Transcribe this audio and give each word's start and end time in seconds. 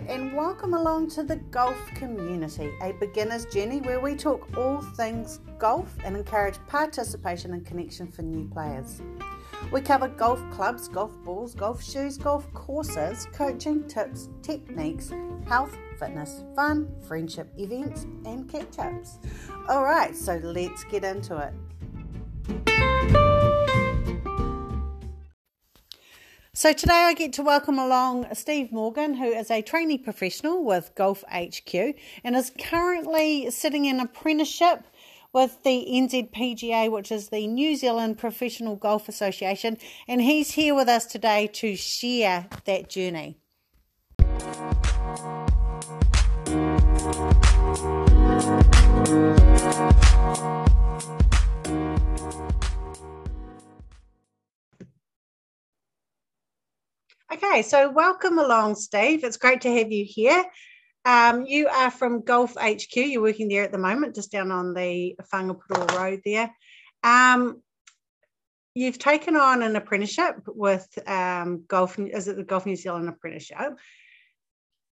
right, 0.00 0.10
and 0.10 0.36
welcome 0.36 0.74
along 0.74 1.08
to 1.08 1.22
the 1.22 1.36
Golf 1.36 1.78
Community, 1.94 2.70
a 2.82 2.92
beginner's 2.92 3.46
journey 3.46 3.80
where 3.80 3.98
we 3.98 4.14
talk 4.14 4.46
all 4.56 4.82
things 4.82 5.40
golf 5.58 5.90
and 6.04 6.14
encourage 6.14 6.58
participation 6.66 7.54
and 7.54 7.64
connection 7.64 8.06
for 8.10 8.20
new 8.20 8.46
players. 8.48 9.00
We 9.72 9.80
cover 9.80 10.08
golf 10.08 10.42
clubs, 10.50 10.86
golf 10.88 11.12
balls, 11.24 11.54
golf 11.54 11.82
shoes, 11.82 12.18
golf 12.18 12.52
courses, 12.52 13.26
coaching 13.32 13.88
tips, 13.88 14.28
techniques, 14.42 15.12
health, 15.46 15.74
fitness, 15.98 16.44
fun, 16.54 16.92
friendship, 17.08 17.50
events, 17.56 18.06
and 18.26 18.50
catch 18.50 18.78
ups. 18.78 19.18
All 19.68 19.84
right, 19.84 20.14
so 20.14 20.36
let's 20.42 20.84
get 20.84 21.04
into 21.04 21.36
it. 21.38 23.25
So 26.56 26.72
today 26.72 27.02
I 27.04 27.12
get 27.12 27.34
to 27.34 27.42
welcome 27.42 27.78
along 27.78 28.28
Steve 28.32 28.72
Morgan, 28.72 29.12
who 29.12 29.26
is 29.26 29.50
a 29.50 29.60
trainee 29.60 29.98
professional 29.98 30.64
with 30.64 30.90
Golf 30.94 31.22
HQ 31.30 31.74
and 32.24 32.34
is 32.34 32.50
currently 32.58 33.50
sitting 33.50 33.84
in 33.84 34.00
apprenticeship 34.00 34.86
with 35.34 35.62
the 35.64 35.86
NZPGA, 35.86 36.90
which 36.90 37.12
is 37.12 37.28
the 37.28 37.46
New 37.46 37.76
Zealand 37.76 38.16
Professional 38.16 38.74
Golf 38.74 39.06
Association, 39.06 39.76
and 40.08 40.22
he's 40.22 40.52
here 40.52 40.74
with 40.74 40.88
us 40.88 41.04
today 41.04 41.46
to 41.48 41.76
share 41.76 42.48
that 42.64 42.88
journey. 42.88 43.36
Okay, 57.36 57.60
so 57.60 57.90
welcome 57.90 58.38
along, 58.38 58.76
Steve. 58.76 59.22
It's 59.22 59.36
great 59.36 59.60
to 59.62 59.70
have 59.70 59.92
you 59.92 60.06
here. 60.08 60.42
Um, 61.04 61.44
you 61.44 61.68
are 61.68 61.90
from 61.90 62.22
Golf 62.22 62.56
HQ. 62.58 62.96
You're 62.96 63.20
working 63.20 63.48
there 63.48 63.62
at 63.62 63.72
the 63.72 63.78
moment, 63.78 64.14
just 64.14 64.32
down 64.32 64.50
on 64.50 64.72
the 64.72 65.14
Whangaparaoa 65.30 65.98
Road 65.98 66.22
there. 66.24 66.50
Um, 67.04 67.60
you've 68.74 68.98
taken 68.98 69.36
on 69.36 69.62
an 69.62 69.76
apprenticeship 69.76 70.36
with 70.46 70.88
um, 71.06 71.64
Golf. 71.68 71.98
Is 71.98 72.26
it 72.26 72.36
the 72.36 72.42
Golf 72.42 72.64
New 72.64 72.74
Zealand 72.74 73.06
apprenticeship? 73.06 73.76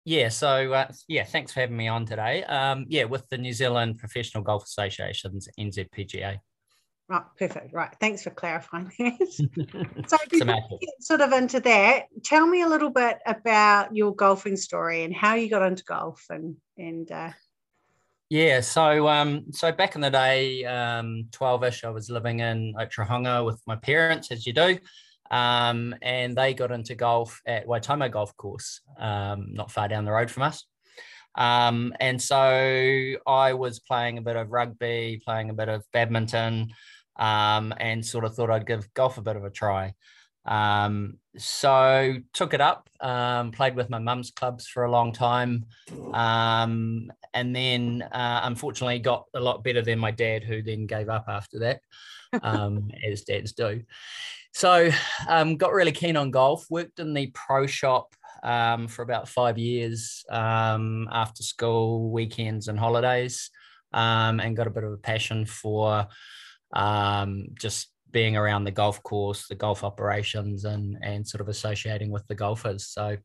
Yeah. 0.05 0.28
So 0.28 0.72
uh, 0.72 0.92
yeah, 1.09 1.25
thanks 1.25 1.53
for 1.53 1.59
having 1.59 1.77
me 1.77 1.89
on 1.89 2.06
today. 2.06 2.44
Um, 2.44 2.86
yeah, 2.89 3.05
with 3.05 3.28
the 3.31 3.39
New 3.39 3.53
Zealand 3.53 3.98
Professional 3.98 4.44
Golf 4.44 4.62
Association's 4.62 5.48
NZPGA. 5.59 6.39
Right, 7.09 7.23
perfect. 7.39 7.73
Right, 7.73 7.95
thanks 8.01 8.23
for 8.23 8.31
clarifying 8.31 8.92
that. 8.98 10.05
so, 10.09 10.17
before 10.31 10.78
get 10.81 11.03
sort 11.03 11.23
of 11.23 11.33
into 11.33 11.59
that, 11.61 12.05
tell 12.23 12.47
me 12.47 12.62
a 12.62 12.69
little 12.69 12.91
bit 12.91 13.19
about 13.25 13.97
your 13.97 14.15
golfing 14.15 14.59
story 14.59 15.05
and 15.05 15.15
how 15.15 15.34
you 15.34 15.48
got 15.48 15.62
into 15.62 15.84
golf 15.84 16.25
and 16.28 16.56
and. 16.77 17.11
Uh... 17.11 17.31
Yeah, 18.28 18.61
so 18.61 19.09
um, 19.09 19.47
so 19.53 19.73
back 19.73 19.95
in 19.95 20.03
the 20.03 20.11
day, 20.11 20.67
um, 20.67 21.28
twelve-ish, 21.33 21.83
I 21.83 21.89
was 21.89 22.11
living 22.11 22.41
in 22.41 22.75
Otorohanga 22.75 23.45
with 23.45 23.62
my 23.67 23.77
parents, 23.77 24.31
as 24.31 24.47
you 24.47 24.53
do, 24.53 24.78
um, 25.31 25.95
and 26.03 26.37
they 26.37 26.53
got 26.53 26.70
into 26.70 26.95
golf 26.95 27.41
at 27.47 27.67
Waitomo 27.67 28.12
Golf 28.12 28.37
Course, 28.37 28.83
um, 28.98 29.55
not 29.55 29.70
far 29.70 29.89
down 29.89 30.05
the 30.05 30.12
road 30.12 30.31
from 30.31 30.43
us. 30.43 30.67
Um, 31.34 31.95
and 32.00 32.20
so 32.20 33.15
I 33.27 33.55
was 33.55 33.78
playing 33.78 34.19
a 34.19 34.22
bit 34.22 34.37
of 34.37 34.50
rugby, 34.50 35.22
playing 35.25 35.50
a 35.50 35.55
bit 35.55 35.69
of 35.69 35.84
badminton, 35.93 36.72
um, 37.19 37.75
and 37.79 38.05
sort 38.05 38.25
of 38.25 38.35
thought 38.35 38.51
I'd 38.51 38.67
give 38.67 38.93
golf 38.95 39.19
a 39.19 39.23
bit 39.23 39.37
of 39.37 39.45
a 39.45 39.51
try. 39.51 39.95
Um, 40.49 41.19
so 41.37 42.17
took 42.33 42.55
it 42.55 42.61
up, 42.61 42.89
um, 43.01 43.51
played 43.51 43.77
with 43.77 43.91
my 43.91 43.99
mum's 43.99 44.31
clubs 44.31 44.67
for 44.67 44.85
a 44.85 44.91
long 44.91 45.13
time, 45.13 45.67
um, 46.15 47.12
and 47.34 47.55
then 47.55 48.03
uh, 48.03 48.41
unfortunately 48.45 48.99
got 48.99 49.27
a 49.34 49.41
lot 49.41 49.62
better 49.62 49.83
than 49.83 49.99
my 49.99 50.11
dad, 50.11 50.43
who 50.43 50.62
then 50.62 50.87
gave 50.87 51.09
up 51.09 51.27
after 51.28 51.59
that, 51.59 51.81
um, 52.43 52.91
as 53.07 53.23
dads 53.23 53.53
do. 53.53 53.83
So 54.55 54.91
um, 55.28 55.57
got 55.57 55.75
really 55.75 55.93
keen 55.93 56.17
on 56.17 56.31
golf. 56.31 56.67
Worked 56.71 56.99
in 56.99 57.12
the 57.12 57.31
pro 57.34 57.67
shop 57.67 58.15
um, 58.43 58.89
for 58.89 59.03
about 59.03 59.28
five 59.28 59.59
years 59.59 60.25
after 60.31 61.43
school, 61.43 62.11
weekends, 62.11 62.69
and 62.69 62.78
holidays, 62.78 63.51
and 63.93 64.57
got 64.57 64.67
a 64.67 64.71
bit 64.71 64.84
of 64.84 64.93
a 64.93 64.97
passion 64.97 65.45
for 65.45 66.09
um, 66.73 67.49
just 67.59 67.91
being 68.11 68.37
around 68.37 68.65
the 68.65 68.71
golf 68.71 69.03
course, 69.03 69.47
the 69.49 69.55
golf 69.55 69.84
operations, 69.84 70.65
and 70.65 70.99
and 71.03 71.27
sort 71.27 71.41
of 71.41 71.49
associating 71.49 72.11
with 72.11 72.27
the 72.27 72.34
golfers. 72.34 72.87
So 72.87 73.17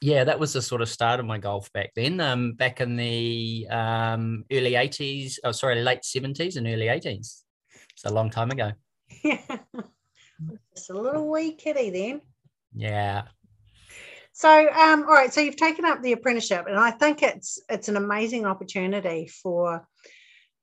yeah, 0.00 0.24
that 0.24 0.40
was 0.40 0.52
the 0.52 0.62
sort 0.62 0.80
of 0.82 0.88
start 0.88 1.20
of 1.20 1.26
my 1.26 1.38
golf 1.38 1.72
back 1.72 1.92
then. 1.94 2.20
Um, 2.20 2.52
back 2.54 2.80
in 2.80 2.96
the 2.96 3.66
um, 3.70 4.44
early 4.50 4.72
'80s, 4.72 5.34
oh 5.44 5.52
sorry, 5.52 5.82
late 5.82 6.02
'70s 6.02 6.56
and 6.56 6.66
early 6.66 6.86
'80s. 6.86 7.42
It's 7.92 8.04
a 8.04 8.12
long 8.12 8.30
time 8.30 8.50
ago. 8.50 8.72
Yeah, 9.22 9.40
just 10.74 10.90
a 10.90 10.98
little 10.98 11.28
wee 11.28 11.52
kitty 11.52 11.90
then. 11.90 12.22
Yeah. 12.74 13.22
So, 14.32 14.48
um, 14.70 15.02
all 15.02 15.12
right. 15.12 15.32
So 15.32 15.40
you've 15.40 15.56
taken 15.56 15.84
up 15.84 16.02
the 16.02 16.12
apprenticeship, 16.12 16.64
and 16.66 16.78
I 16.78 16.92
think 16.92 17.22
it's 17.22 17.60
it's 17.68 17.88
an 17.88 17.96
amazing 17.96 18.46
opportunity 18.46 19.26
for 19.26 19.86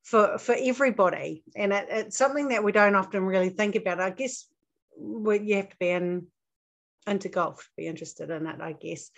for 0.07 0.37
for 0.37 0.55
everybody. 0.57 1.43
And 1.55 1.73
it, 1.73 1.87
it's 1.89 2.17
something 2.17 2.47
that 2.49 2.63
we 2.63 2.71
don't 2.71 2.95
often 2.95 3.23
really 3.25 3.49
think 3.49 3.75
about. 3.75 3.99
I 3.99 4.11
guess 4.11 4.45
we, 4.97 5.39
you 5.41 5.57
have 5.57 5.69
to 5.69 5.75
be 5.79 5.89
in 5.89 6.27
into 7.05 7.27
golf 7.29 7.57
to 7.57 7.69
be 7.77 7.87
interested 7.87 8.29
in 8.29 8.47
it 8.47 8.61
i 8.61 8.71
guess. 8.71 9.11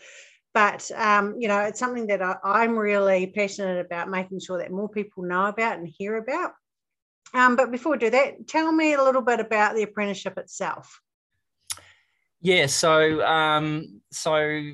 But 0.54 0.90
um, 0.96 1.36
you 1.38 1.48
know 1.48 1.60
it's 1.60 1.80
something 1.80 2.08
that 2.08 2.24
I, 2.24 2.64
am 2.64 2.78
really 2.78 3.28
passionate 3.28 3.86
about 3.86 4.10
making 4.10 4.40
sure 4.40 4.58
that 4.58 4.72
more 4.72 4.90
people 4.90 5.24
know 5.24 5.46
about 5.46 5.78
and 5.78 5.88
hear 5.88 6.18
about. 6.18 6.54
Um, 7.36 7.56
but 7.56 7.72
before 7.72 7.92
we 7.92 7.98
do 8.00 8.10
that 8.10 8.48
tell 8.48 8.72
me 8.72 8.94
a 8.94 9.04
little 9.04 9.22
bit 9.22 9.40
about 9.40 9.76
the 9.76 9.84
apprenticeship 9.84 10.40
itself. 10.40 11.00
Yeah 12.42 12.66
so 12.66 13.24
um, 13.24 14.02
so 14.12 14.74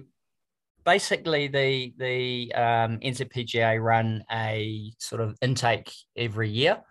basically 0.85 1.47
the 1.47 1.93
the 1.97 2.53
um, 2.53 2.99
NZPGA 2.99 3.81
run 3.81 4.23
a 4.31 4.93
sort 4.99 5.21
of 5.21 5.35
intake 5.41 5.91
every 6.15 6.49
year, 6.49 6.81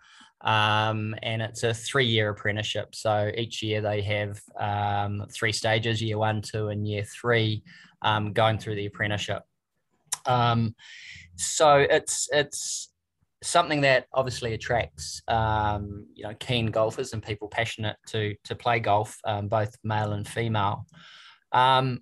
um, 0.41 1.15
and 1.23 1.41
it's 1.41 1.63
a 1.63 1.73
three 1.73 2.05
year 2.05 2.29
apprenticeship. 2.29 2.93
So 2.93 3.31
each 3.35 3.63
year 3.63 3.81
they 3.81 4.01
have 4.01 4.39
um, 4.59 5.25
three 5.33 5.53
stages: 5.53 6.01
year 6.01 6.17
one, 6.17 6.41
two, 6.41 6.67
and 6.67 6.87
year 6.87 7.03
three, 7.03 7.63
um, 8.01 8.33
going 8.33 8.59
through 8.59 8.75
the 8.75 8.85
apprenticeship. 8.85 9.43
Um, 10.25 10.75
so 11.37 11.77
it's 11.77 12.29
it's 12.31 12.91
something 13.41 13.81
that 13.81 14.07
obviously 14.13 14.53
attracts 14.53 15.21
um, 15.27 16.07
you 16.13 16.23
know 16.23 16.33
keen 16.39 16.67
golfers 16.67 17.13
and 17.13 17.23
people 17.23 17.47
passionate 17.47 17.97
to 18.07 18.35
to 18.43 18.55
play 18.55 18.79
golf, 18.79 19.17
both 19.43 19.75
male 19.83 20.11
and 20.11 20.27
female. 20.27 20.85
Um, 21.51 22.01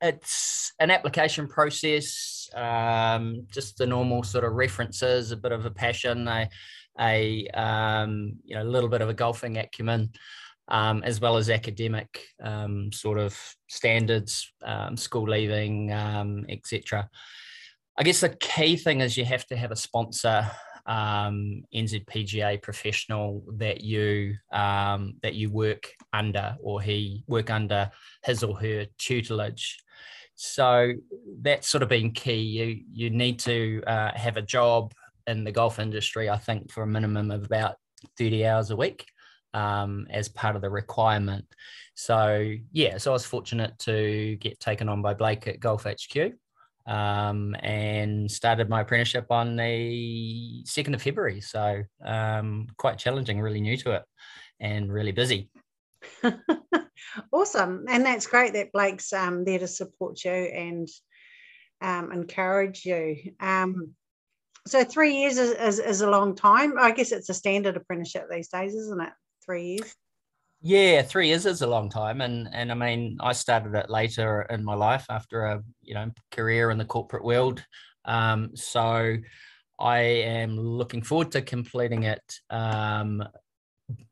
it's 0.00 0.72
an 0.80 0.90
application 0.90 1.48
process, 1.48 2.48
um, 2.54 3.46
just 3.50 3.78
the 3.78 3.86
normal 3.86 4.22
sort 4.22 4.44
of 4.44 4.52
references, 4.52 5.30
a 5.30 5.36
bit 5.36 5.52
of 5.52 5.64
a 5.64 5.70
passion, 5.70 6.28
a, 6.28 6.48
a 7.00 7.46
um, 7.48 8.34
you 8.44 8.54
know, 8.54 8.62
a 8.62 8.64
little 8.64 8.88
bit 8.88 9.00
of 9.00 9.08
a 9.08 9.14
golfing 9.14 9.58
acumen, 9.58 10.10
um, 10.68 11.02
as 11.04 11.20
well 11.20 11.36
as 11.36 11.50
academic 11.50 12.26
um, 12.42 12.92
sort 12.92 13.18
of 13.18 13.38
standards, 13.68 14.52
um, 14.64 14.96
school 14.96 15.28
leaving, 15.28 15.92
um, 15.92 16.44
etc. 16.48 17.08
I 17.96 18.02
guess 18.02 18.20
the 18.20 18.36
key 18.40 18.76
thing 18.76 19.00
is 19.00 19.16
you 19.16 19.24
have 19.24 19.46
to 19.46 19.56
have 19.56 19.70
a 19.70 19.76
sponsor 19.76 20.50
um, 20.86 21.62
NZPGA 21.74 22.62
professional 22.62 23.42
that 23.54 23.80
you 23.80 24.34
um, 24.52 25.14
that 25.22 25.34
you 25.34 25.50
work 25.50 25.90
under 26.12 26.56
or 26.60 26.80
he 26.80 27.24
work 27.26 27.50
under 27.50 27.90
his 28.24 28.42
or 28.42 28.58
her 28.58 28.86
tutelage. 28.98 29.78
So 30.34 30.92
that's 31.40 31.68
sort 31.68 31.82
of 31.82 31.88
been 31.88 32.10
key. 32.10 32.40
You 32.40 32.80
you 32.92 33.10
need 33.10 33.38
to 33.40 33.82
uh, 33.86 34.12
have 34.14 34.36
a 34.36 34.42
job 34.42 34.92
in 35.26 35.44
the 35.44 35.52
golf 35.52 35.78
industry. 35.78 36.28
I 36.28 36.38
think 36.38 36.70
for 36.70 36.82
a 36.82 36.86
minimum 36.86 37.30
of 37.30 37.44
about 37.44 37.76
thirty 38.18 38.46
hours 38.46 38.70
a 38.70 38.76
week 38.76 39.06
um, 39.54 40.06
as 40.10 40.28
part 40.28 40.56
of 40.56 40.62
the 40.62 40.70
requirement. 40.70 41.46
So 41.94 42.54
yeah, 42.72 42.98
so 42.98 43.12
I 43.12 43.14
was 43.14 43.24
fortunate 43.24 43.78
to 43.80 44.36
get 44.36 44.60
taken 44.60 44.88
on 44.88 45.00
by 45.00 45.14
Blake 45.14 45.46
at 45.46 45.60
Golf 45.60 45.84
HQ 45.84 46.34
um, 46.86 47.56
and 47.60 48.30
started 48.30 48.68
my 48.68 48.82
apprenticeship 48.82 49.26
on 49.30 49.56
the 49.56 50.62
2nd 50.66 50.94
of 50.94 51.02
February. 51.02 51.40
So 51.40 51.82
um, 52.04 52.66
quite 52.76 52.98
challenging, 52.98 53.40
really 53.40 53.60
new 53.60 53.76
to 53.78 53.92
it 53.92 54.02
and 54.60 54.92
really 54.92 55.12
busy. 55.12 55.50
awesome. 57.32 57.84
And 57.88 58.04
that's 58.04 58.26
great 58.26 58.52
that 58.54 58.72
Blake's 58.72 59.12
um, 59.12 59.44
there 59.44 59.58
to 59.58 59.66
support 59.66 60.24
you 60.24 60.32
and 60.32 60.88
um, 61.80 62.12
encourage 62.12 62.84
you. 62.84 63.32
Um, 63.40 63.94
so 64.66 64.84
three 64.84 65.16
years 65.16 65.36
is, 65.36 65.50
is, 65.50 65.78
is, 65.78 66.00
a 66.00 66.10
long 66.10 66.34
time. 66.34 66.74
I 66.78 66.90
guess 66.90 67.12
it's 67.12 67.28
a 67.28 67.34
standard 67.34 67.76
apprenticeship 67.76 68.28
these 68.30 68.48
days, 68.48 68.74
isn't 68.74 69.02
it? 69.02 69.12
Three 69.44 69.66
years. 69.72 69.94
Yeah, 70.66 71.02
three 71.02 71.28
years 71.28 71.44
is 71.44 71.60
a 71.60 71.66
long 71.66 71.90
time, 71.90 72.22
and 72.22 72.48
and 72.52 72.72
I 72.72 72.74
mean, 72.74 73.18
I 73.20 73.32
started 73.32 73.74
it 73.74 73.90
later 73.90 74.42
in 74.48 74.64
my 74.64 74.74
life 74.74 75.04
after 75.10 75.44
a 75.44 75.62
you 75.82 75.92
know 75.94 76.10
career 76.30 76.70
in 76.70 76.78
the 76.78 76.86
corporate 76.86 77.22
world. 77.24 77.62
Um, 78.06 78.56
so 78.56 79.16
I 79.78 79.98
am 80.00 80.58
looking 80.58 81.02
forward 81.02 81.32
to 81.32 81.42
completing 81.42 82.04
it 82.04 82.22
um, 82.50 83.22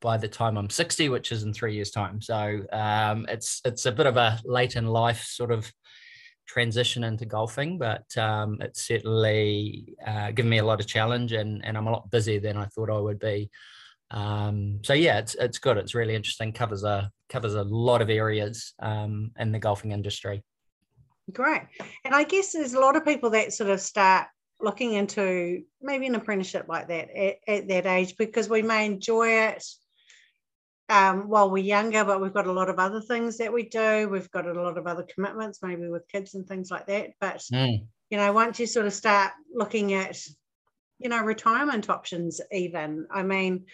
by 0.01 0.19
the 0.19 0.29
time 0.29 0.59
I'm 0.59 0.71
60, 0.71 1.09
which 1.11 1.33
is 1.33 1.45
in 1.45 1.55
three 1.55 1.75
years' 1.75 1.91
time. 1.91 2.21
So 2.21 2.63
um, 2.73 3.27
it's 3.31 3.63
it's 3.65 3.87
a 3.87 3.93
bit 3.93 4.07
of 4.07 4.19
a 4.19 4.39
late 4.45 4.77
in 4.77 4.87
life 4.87 5.23
sort 5.25 5.53
of 5.53 5.73
transition 6.47 7.05
into 7.05 7.27
golfing, 7.27 7.79
but 7.79 8.17
um, 8.19 8.59
it's 8.61 8.87
certainly 8.87 9.95
uh, 10.07 10.33
given 10.33 10.51
me 10.51 10.59
a 10.59 10.65
lot 10.65 10.81
of 10.81 10.87
challenge, 10.87 11.33
and 11.33 11.65
and 11.65 11.79
I'm 11.79 11.87
a 11.89 11.93
lot 11.93 12.11
busier 12.11 12.41
than 12.41 12.57
I 12.59 12.67
thought 12.67 12.91
I 12.91 12.99
would 12.99 13.19
be. 13.21 13.51
Um, 14.13 14.81
so 14.83 14.93
yeah, 14.93 15.19
it's 15.19 15.35
it's 15.35 15.59
good. 15.59 15.79
It's 15.79 15.95
really 15.95 16.15
interesting. 16.15 16.53
covers 16.53 16.85
a 16.85 17.11
covers 17.29 17.55
a 17.55 17.65
lot 17.65 18.03
of 18.03 18.11
areas 18.11 18.75
um, 18.79 19.33
in 19.39 19.53
the 19.53 19.59
golfing 19.59 19.93
industry. 19.93 20.45
Great, 21.33 21.63
and 22.05 22.15
I 22.15 22.25
guess 22.25 22.53
there's 22.53 22.75
a 22.75 22.81
lot 22.81 22.97
of 22.97 23.05
people 23.05 23.31
that 23.31 23.55
sort 23.55 23.71
of 23.71 23.81
start 23.81 24.27
looking 24.61 24.93
into 24.93 25.63
maybe 25.81 26.07
an 26.07 26.15
apprenticeship 26.15 26.67
like 26.69 26.89
that 26.89 27.11
at, 27.17 27.37
at 27.49 27.69
that 27.69 27.87
age 27.87 28.15
because 28.17 28.49
we 28.49 28.63
may 28.63 28.87
enjoy 28.87 29.29
it 29.29 29.65
um, 30.89 31.29
while 31.29 31.51
we're 31.51 31.65
younger, 31.65 32.05
but 32.05 32.21
we've 32.21 32.35
got 32.35 32.47
a 32.47 32.53
lot 32.53 32.69
of 32.69 32.79
other 32.79 33.01
things 33.01 33.39
that 33.39 33.53
we 33.53 33.65
do. 33.65 34.09
We've 34.09 34.31
got 34.31 34.47
a 34.47 34.53
lot 34.53 34.77
of 34.77 34.87
other 34.87 35.07
commitments, 35.15 35.61
maybe 35.63 35.89
with 35.89 36.07
kids 36.09 36.35
and 36.35 36.47
things 36.47 36.71
like 36.71 36.87
that. 36.87 37.11
But 37.19 37.43
mm. 37.53 37.87
you 38.11 38.19
know, 38.19 38.33
once 38.33 38.61
you 38.61 38.67
sort 38.67 38.87
of 38.87 38.93
start 38.93 39.33
looking 39.53 39.95
at, 39.95 40.21
you 40.99 41.09
know, 41.09 41.23
retirement 41.23 41.89
options, 41.89 42.43
even 42.53 43.07
I 43.11 43.23
mean, 43.23 43.65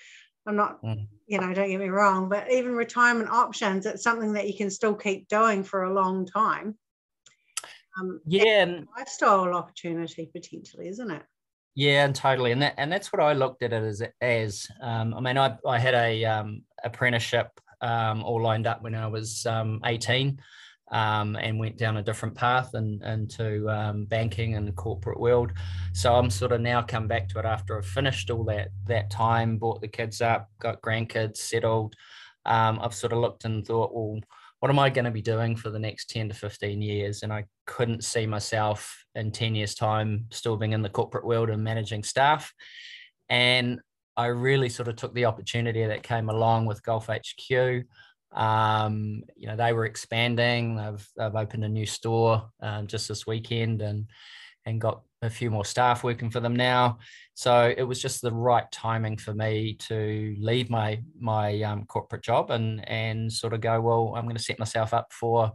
I'm 0.48 0.56
not, 0.56 0.82
mm. 0.82 1.06
you 1.26 1.38
know, 1.38 1.52
don't 1.52 1.68
get 1.68 1.78
me 1.78 1.88
wrong, 1.88 2.28
but 2.28 2.50
even 2.50 2.72
retirement 2.72 3.28
options, 3.28 3.86
it's 3.86 4.02
something 4.02 4.32
that 4.32 4.48
you 4.48 4.56
can 4.56 4.70
still 4.70 4.94
keep 4.94 5.28
doing 5.28 5.62
for 5.62 5.84
a 5.84 5.92
long 5.92 6.26
time 6.26 6.76
um, 7.98 8.20
yeah 8.26 8.80
lifestyle 8.96 9.54
opportunity 9.54 10.30
potentially 10.32 10.88
isn't 10.88 11.10
it 11.10 11.22
yeah 11.74 12.04
and 12.04 12.14
totally 12.14 12.52
and 12.52 12.62
that 12.62 12.74
and 12.78 12.90
that's 12.92 13.12
what 13.12 13.20
i 13.20 13.32
looked 13.32 13.62
at 13.62 13.72
it 13.72 13.82
as 13.82 14.02
as 14.20 14.66
um, 14.82 15.14
i 15.14 15.20
mean 15.20 15.38
i, 15.38 15.56
I 15.66 15.78
had 15.78 15.94
a 15.94 16.24
um, 16.24 16.62
apprenticeship 16.84 17.48
um, 17.80 18.22
all 18.24 18.42
lined 18.42 18.66
up 18.66 18.82
when 18.82 18.94
i 18.94 19.06
was 19.06 19.46
um, 19.46 19.80
18 19.84 20.40
um, 20.90 21.36
and 21.36 21.58
went 21.58 21.76
down 21.76 21.98
a 21.98 22.02
different 22.02 22.34
path 22.34 22.74
and 22.74 23.02
into 23.02 23.68
um, 23.68 24.04
banking 24.04 24.54
and 24.54 24.66
the 24.66 24.72
corporate 24.72 25.20
world. 25.20 25.52
So 25.92 26.14
I'm 26.14 26.30
sort 26.30 26.52
of 26.52 26.60
now 26.60 26.82
come 26.82 27.06
back 27.08 27.28
to 27.30 27.38
it 27.38 27.44
after 27.44 27.76
I've 27.76 27.86
finished 27.86 28.30
all 28.30 28.44
that 28.44 28.68
that 28.86 29.10
time, 29.10 29.58
brought 29.58 29.80
the 29.80 29.88
kids 29.88 30.20
up, 30.20 30.48
got 30.60 30.82
grandkids 30.82 31.38
settled. 31.38 31.94
Um, 32.46 32.78
I've 32.82 32.94
sort 32.94 33.12
of 33.12 33.18
looked 33.18 33.44
and 33.44 33.66
thought, 33.66 33.94
well, 33.94 34.20
what 34.60 34.70
am 34.70 34.78
I 34.78 34.90
going 34.90 35.04
to 35.04 35.10
be 35.10 35.22
doing 35.22 35.54
for 35.54 35.70
the 35.70 35.78
next 35.78 36.10
10 36.10 36.30
to 36.30 36.34
15 36.34 36.82
years? 36.82 37.22
And 37.22 37.32
I 37.32 37.44
couldn't 37.66 38.02
see 38.02 38.26
myself 38.26 39.04
in 39.14 39.30
10 39.30 39.54
years' 39.54 39.74
time 39.74 40.26
still 40.30 40.56
being 40.56 40.72
in 40.72 40.82
the 40.82 40.88
corporate 40.88 41.24
world 41.24 41.50
and 41.50 41.62
managing 41.62 42.02
staff. 42.02 42.52
And 43.28 43.80
I 44.16 44.26
really 44.26 44.68
sort 44.68 44.88
of 44.88 44.96
took 44.96 45.14
the 45.14 45.26
opportunity 45.26 45.86
that 45.86 46.02
came 46.02 46.28
along 46.28 46.66
with 46.66 46.82
Golf 46.82 47.06
HQ. 47.06 47.84
Um, 48.32 49.22
you 49.36 49.46
know, 49.46 49.56
they 49.56 49.72
were 49.72 49.86
expanding. 49.86 50.76
They've, 50.76 51.08
they've 51.16 51.34
opened 51.34 51.64
a 51.64 51.68
new 51.68 51.86
store 51.86 52.50
um, 52.60 52.86
just 52.86 53.08
this 53.08 53.26
weekend 53.26 53.82
and 53.82 54.06
and 54.66 54.80
got 54.80 55.02
a 55.22 55.30
few 55.30 55.50
more 55.50 55.64
staff 55.64 56.04
working 56.04 56.30
for 56.30 56.40
them 56.40 56.54
now. 56.54 56.98
So 57.34 57.72
it 57.76 57.82
was 57.82 58.00
just 58.00 58.20
the 58.20 58.32
right 58.32 58.70
timing 58.70 59.16
for 59.16 59.34
me 59.34 59.74
to 59.88 60.36
leave 60.38 60.70
my 60.70 61.02
my 61.18 61.62
um, 61.62 61.86
corporate 61.86 62.22
job 62.22 62.50
and 62.50 62.86
and 62.88 63.32
sort 63.32 63.54
of 63.54 63.60
go, 63.60 63.80
well, 63.80 64.14
I'm 64.16 64.24
going 64.24 64.36
to 64.36 64.42
set 64.42 64.58
myself 64.58 64.92
up 64.92 65.12
for 65.12 65.52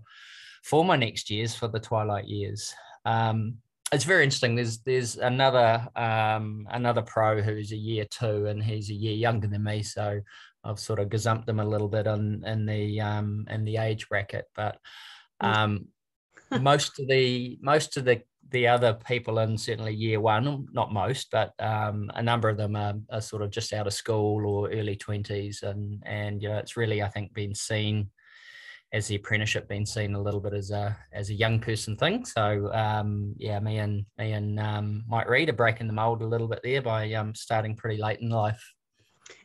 for 0.63 0.83
my 0.83 0.95
next 0.95 1.29
years 1.29 1.55
for 1.55 1.67
the 1.67 1.79
twilight 1.79 2.25
years. 2.25 2.73
Um, 3.05 3.57
it's 3.91 4.05
very 4.05 4.23
interesting. 4.23 4.55
There's 4.55 4.79
there's 4.79 5.17
another 5.17 5.87
um, 5.95 6.67
another 6.71 7.01
pro 7.01 7.41
who's 7.41 7.71
a 7.71 7.77
year 7.77 8.05
two 8.09 8.47
and 8.47 8.63
he's 8.63 8.89
a 8.89 8.93
year 8.93 9.13
younger 9.13 9.47
than 9.47 9.63
me, 9.63 9.83
so 9.83 10.19
I've 10.63 10.79
sort 10.79 10.99
of 10.99 11.09
gazumped 11.09 11.45
them 11.45 11.59
a 11.59 11.65
little 11.65 11.89
bit 11.89 12.07
on 12.07 12.43
in 12.45 12.65
the 12.65 13.01
um, 13.01 13.45
in 13.49 13.65
the 13.65 13.77
age 13.77 14.07
bracket, 14.09 14.45
but. 14.55 14.77
Um, 15.41 15.87
most 16.61 16.99
of 16.99 17.07
the 17.07 17.57
most 17.61 17.97
of 17.97 18.05
the 18.05 18.21
the 18.53 18.67
other 18.67 18.93
people 18.93 19.39
in 19.39 19.57
certainly 19.57 19.93
year 19.93 20.19
one, 20.19 20.67
not 20.71 20.93
most, 20.93 21.31
but 21.31 21.53
um, 21.59 22.11
a 22.13 22.21
number 22.21 22.49
of 22.49 22.57
them 22.57 22.75
are, 22.75 22.93
are, 23.11 23.21
sort 23.21 23.41
of 23.41 23.49
just 23.49 23.73
out 23.73 23.87
of 23.87 23.93
school 23.93 24.45
or 24.45 24.71
early 24.71 24.95
twenties, 24.95 25.63
and 25.63 26.01
and 26.05 26.41
you 26.41 26.49
know 26.49 26.57
it's 26.57 26.77
really 26.77 27.01
I 27.01 27.09
think 27.09 27.33
been 27.33 27.55
seen 27.55 28.09
as 28.93 29.07
the 29.07 29.15
apprenticeship 29.15 29.67
been 29.67 29.87
seen 29.87 30.13
a 30.13 30.21
little 30.21 30.39
bit 30.39 30.53
as 30.53 30.69
a 30.69 30.95
as 31.11 31.29
a 31.29 31.33
young 31.33 31.59
person 31.59 31.97
thing. 31.97 32.25
So 32.25 32.71
um, 32.73 33.33
yeah, 33.37 33.59
me 33.59 33.79
and 33.79 34.05
me 34.17 34.33
and 34.33 34.59
um, 34.59 35.03
Mike 35.07 35.27
Reed 35.27 35.49
are 35.49 35.53
breaking 35.53 35.87
the 35.87 35.93
mold 35.93 36.21
a 36.21 36.27
little 36.27 36.47
bit 36.47 36.59
there 36.63 36.81
by 36.81 37.11
um, 37.13 37.33
starting 37.33 37.75
pretty 37.75 38.01
late 38.01 38.19
in 38.19 38.29
life. 38.29 38.63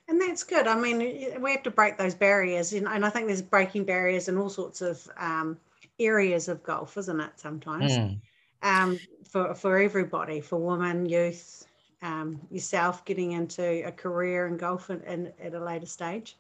And 0.09 0.21
that's 0.21 0.43
good. 0.43 0.67
I 0.67 0.75
mean, 0.75 1.41
we 1.41 1.51
have 1.53 1.63
to 1.65 1.71
break 1.71 1.99
those 1.99 2.15
barriers, 2.15 2.73
and, 2.73 2.89
and 2.89 3.05
I 3.05 3.11
think 3.11 3.27
there's 3.27 3.43
breaking 3.43 3.85
barriers 3.85 4.29
in 4.29 4.39
all 4.39 4.49
sorts 4.49 4.81
of 4.81 5.07
um, 5.19 5.59
areas 5.99 6.49
of 6.49 6.63
golf, 6.63 6.97
isn't 6.97 7.21
it? 7.21 7.33
Sometimes. 7.37 7.93
Mm 7.93 8.19
um, 8.63 8.99
for 9.25 9.55
for 9.55 9.79
everybody, 9.79 10.41
for 10.41 10.59
women, 10.59 11.07
youth, 11.07 11.67
um, 12.03 12.41
yourself 12.51 13.05
getting 13.05 13.33
into 13.33 13.87
a 13.87 13.93
career 13.93 14.47
in 14.47 14.57
golf 14.57 14.91
at 14.91 15.55
a 15.55 15.61
later 15.61 15.87
stage? 15.87 16.37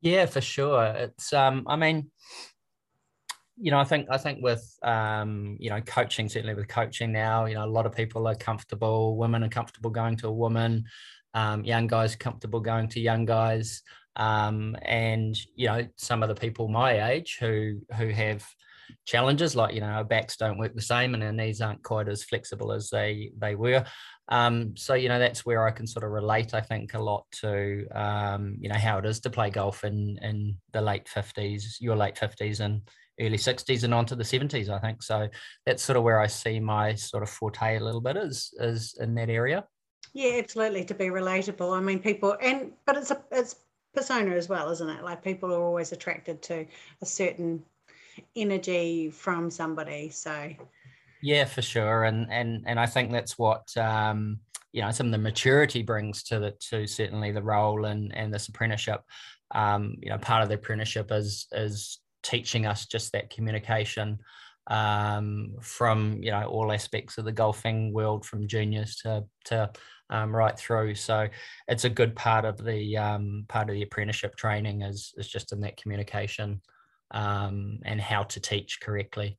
Yeah, 0.00 0.26
for 0.26 0.40
sure. 0.40 0.84
It's 0.84 1.32
um, 1.32 1.64
I 1.66 1.76
mean, 1.76 2.10
you 3.56 3.70
know, 3.70 3.78
I 3.78 3.84
think 3.84 4.08
I 4.10 4.18
think 4.18 4.42
with 4.42 4.78
um, 4.82 5.56
you 5.58 5.70
know, 5.70 5.80
coaching, 5.80 6.28
certainly 6.28 6.54
with 6.54 6.68
coaching 6.68 7.12
now, 7.12 7.46
you 7.46 7.54
know, 7.54 7.64
a 7.64 7.66
lot 7.66 7.86
of 7.86 7.94
people 7.94 8.26
are 8.26 8.34
comfortable, 8.34 9.16
women 9.16 9.44
are 9.44 9.48
comfortable 9.48 9.90
going 9.90 10.16
to 10.18 10.28
a 10.28 10.32
woman, 10.32 10.84
um, 11.34 11.64
young 11.64 11.86
guys 11.86 12.16
comfortable 12.16 12.60
going 12.60 12.88
to 12.88 13.00
young 13.00 13.24
guys. 13.24 13.82
Um, 14.16 14.76
and 14.82 15.36
you 15.56 15.66
know, 15.66 15.86
some 15.96 16.22
of 16.22 16.28
the 16.28 16.34
people 16.34 16.68
my 16.68 17.10
age 17.10 17.38
who 17.40 17.80
who 17.96 18.08
have 18.08 18.46
challenges 19.04 19.56
like 19.56 19.74
you 19.74 19.80
know 19.80 19.86
our 19.86 20.04
backs 20.04 20.36
don't 20.36 20.58
work 20.58 20.74
the 20.74 20.82
same 20.82 21.14
and 21.14 21.22
our 21.22 21.32
knees 21.32 21.60
aren't 21.60 21.82
quite 21.82 22.08
as 22.08 22.24
flexible 22.24 22.72
as 22.72 22.90
they 22.90 23.30
they 23.38 23.54
were 23.54 23.84
um, 24.28 24.74
so 24.76 24.94
you 24.94 25.08
know 25.08 25.18
that's 25.18 25.44
where 25.44 25.66
I 25.66 25.70
can 25.70 25.86
sort 25.86 26.04
of 26.04 26.10
relate 26.10 26.54
I 26.54 26.60
think 26.60 26.94
a 26.94 27.02
lot 27.02 27.24
to 27.40 27.86
um, 27.94 28.56
you 28.60 28.68
know 28.68 28.76
how 28.76 28.98
it 28.98 29.06
is 29.06 29.20
to 29.20 29.30
play 29.30 29.50
golf 29.50 29.84
in 29.84 30.18
in 30.22 30.56
the 30.72 30.80
late 30.80 31.06
50s 31.06 31.76
your 31.80 31.96
late 31.96 32.16
50s 32.16 32.60
and 32.60 32.82
early 33.20 33.36
60s 33.36 33.84
and 33.84 33.94
on 33.94 34.06
to 34.06 34.16
the 34.16 34.24
70s 34.24 34.68
I 34.68 34.78
think 34.78 35.02
so 35.02 35.28
that's 35.66 35.82
sort 35.82 35.96
of 35.96 36.02
where 36.02 36.20
I 36.20 36.26
see 36.26 36.58
my 36.58 36.94
sort 36.94 37.22
of 37.22 37.30
forte 37.30 37.76
a 37.76 37.84
little 37.84 38.00
bit 38.00 38.16
is 38.16 38.52
is 38.58 38.96
in 39.00 39.14
that 39.14 39.30
area 39.30 39.64
yeah 40.12 40.38
absolutely 40.38 40.84
to 40.84 40.94
be 40.94 41.06
relatable 41.06 41.76
I 41.76 41.80
mean 41.80 41.98
people 41.98 42.36
and 42.40 42.72
but 42.86 42.96
it's 42.96 43.10
a 43.10 43.22
it's 43.30 43.56
persona 43.94 44.34
as 44.34 44.48
well 44.48 44.70
isn't 44.70 44.88
it 44.88 45.04
like 45.04 45.22
people 45.22 45.52
are 45.52 45.62
always 45.62 45.92
attracted 45.92 46.42
to 46.42 46.66
a 47.00 47.06
certain 47.06 47.64
energy 48.36 49.10
from 49.10 49.50
somebody. 49.50 50.10
So 50.10 50.50
yeah, 51.22 51.44
for 51.44 51.62
sure. 51.62 52.04
And 52.04 52.30
and 52.30 52.64
and 52.66 52.78
I 52.78 52.86
think 52.86 53.12
that's 53.12 53.38
what 53.38 53.76
um, 53.76 54.40
you 54.72 54.82
know, 54.82 54.90
some 54.90 55.06
of 55.06 55.12
the 55.12 55.18
maturity 55.18 55.82
brings 55.82 56.22
to 56.24 56.38
the 56.38 56.54
to 56.70 56.86
certainly 56.86 57.32
the 57.32 57.42
role 57.42 57.84
and 57.84 58.14
and 58.14 58.32
this 58.32 58.48
apprenticeship. 58.48 59.00
Um, 59.54 59.96
you 60.00 60.10
know, 60.10 60.18
part 60.18 60.42
of 60.42 60.48
the 60.48 60.56
apprenticeship 60.56 61.10
is 61.12 61.46
is 61.52 62.00
teaching 62.22 62.66
us 62.66 62.86
just 62.86 63.12
that 63.12 63.30
communication 63.30 64.18
um, 64.68 65.54
from 65.60 66.18
you 66.22 66.30
know 66.30 66.44
all 66.44 66.72
aspects 66.72 67.18
of 67.18 67.24
the 67.24 67.32
golfing 67.32 67.92
world, 67.92 68.24
from 68.24 68.48
juniors 68.48 68.96
to 68.96 69.24
to 69.46 69.70
um, 70.10 70.34
right 70.34 70.58
through. 70.58 70.94
So 70.94 71.28
it's 71.68 71.84
a 71.84 71.90
good 71.90 72.14
part 72.14 72.44
of 72.44 72.62
the 72.62 72.96
um, 72.96 73.44
part 73.48 73.68
of 73.68 73.74
the 73.74 73.82
apprenticeship 73.82 74.36
training 74.36 74.82
is 74.82 75.14
is 75.16 75.28
just 75.28 75.52
in 75.52 75.60
that 75.60 75.76
communication 75.76 76.60
um, 77.10 77.78
and 77.84 78.00
how 78.00 78.24
to 78.24 78.40
teach 78.40 78.80
correctly. 78.80 79.38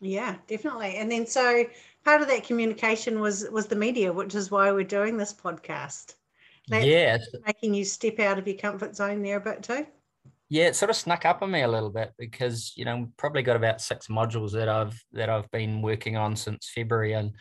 Yeah, 0.00 0.36
definitely. 0.48 0.96
And 0.96 1.10
then 1.10 1.26
so 1.26 1.64
part 2.04 2.22
of 2.22 2.28
that 2.28 2.44
communication 2.44 3.20
was 3.20 3.48
was 3.50 3.66
the 3.66 3.76
media, 3.76 4.12
which 4.12 4.34
is 4.34 4.50
why 4.50 4.72
we're 4.72 4.84
doing 4.84 5.16
this 5.16 5.32
podcast. 5.32 6.14
That's 6.68 6.86
yeah, 6.86 7.18
making 7.44 7.74
you 7.74 7.84
step 7.84 8.20
out 8.20 8.38
of 8.38 8.46
your 8.46 8.56
comfort 8.56 8.94
zone 8.94 9.22
there 9.22 9.36
a 9.36 9.40
bit 9.40 9.62
too. 9.62 9.86
Yeah, 10.48 10.66
it 10.66 10.76
sort 10.76 10.90
of 10.90 10.96
snuck 10.96 11.24
up 11.24 11.42
on 11.42 11.50
me 11.50 11.62
a 11.62 11.68
little 11.68 11.90
bit 11.90 12.12
because 12.18 12.72
you 12.76 12.84
know 12.84 13.08
probably 13.16 13.42
got 13.42 13.56
about 13.56 13.80
six 13.80 14.08
modules 14.08 14.52
that 14.52 14.68
I've 14.68 15.00
that 15.12 15.30
I've 15.30 15.50
been 15.50 15.82
working 15.82 16.16
on 16.16 16.36
since 16.36 16.70
February, 16.74 17.14
and 17.14 17.32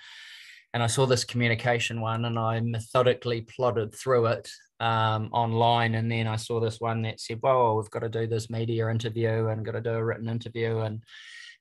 and 0.73 0.81
I 0.81 0.87
saw 0.87 1.05
this 1.05 1.23
communication 1.23 2.01
one, 2.01 2.25
and 2.25 2.39
I 2.39 2.59
methodically 2.61 3.41
plotted 3.41 3.93
through 3.93 4.27
it 4.27 4.49
um, 4.79 5.29
online. 5.31 5.95
And 5.95 6.11
then 6.11 6.27
I 6.27 6.35
saw 6.35 6.59
this 6.59 6.79
one 6.79 7.03
that 7.03 7.19
said, 7.19 7.39
well, 7.41 7.77
we've 7.77 7.89
got 7.89 7.99
to 7.99 8.09
do 8.09 8.27
this 8.27 8.49
media 8.49 8.89
interview 8.89 9.47
and 9.47 9.65
got 9.65 9.73
to 9.73 9.81
do 9.81 9.91
a 9.91 10.03
written 10.03 10.27
interview. 10.27 10.79
And, 10.79 11.03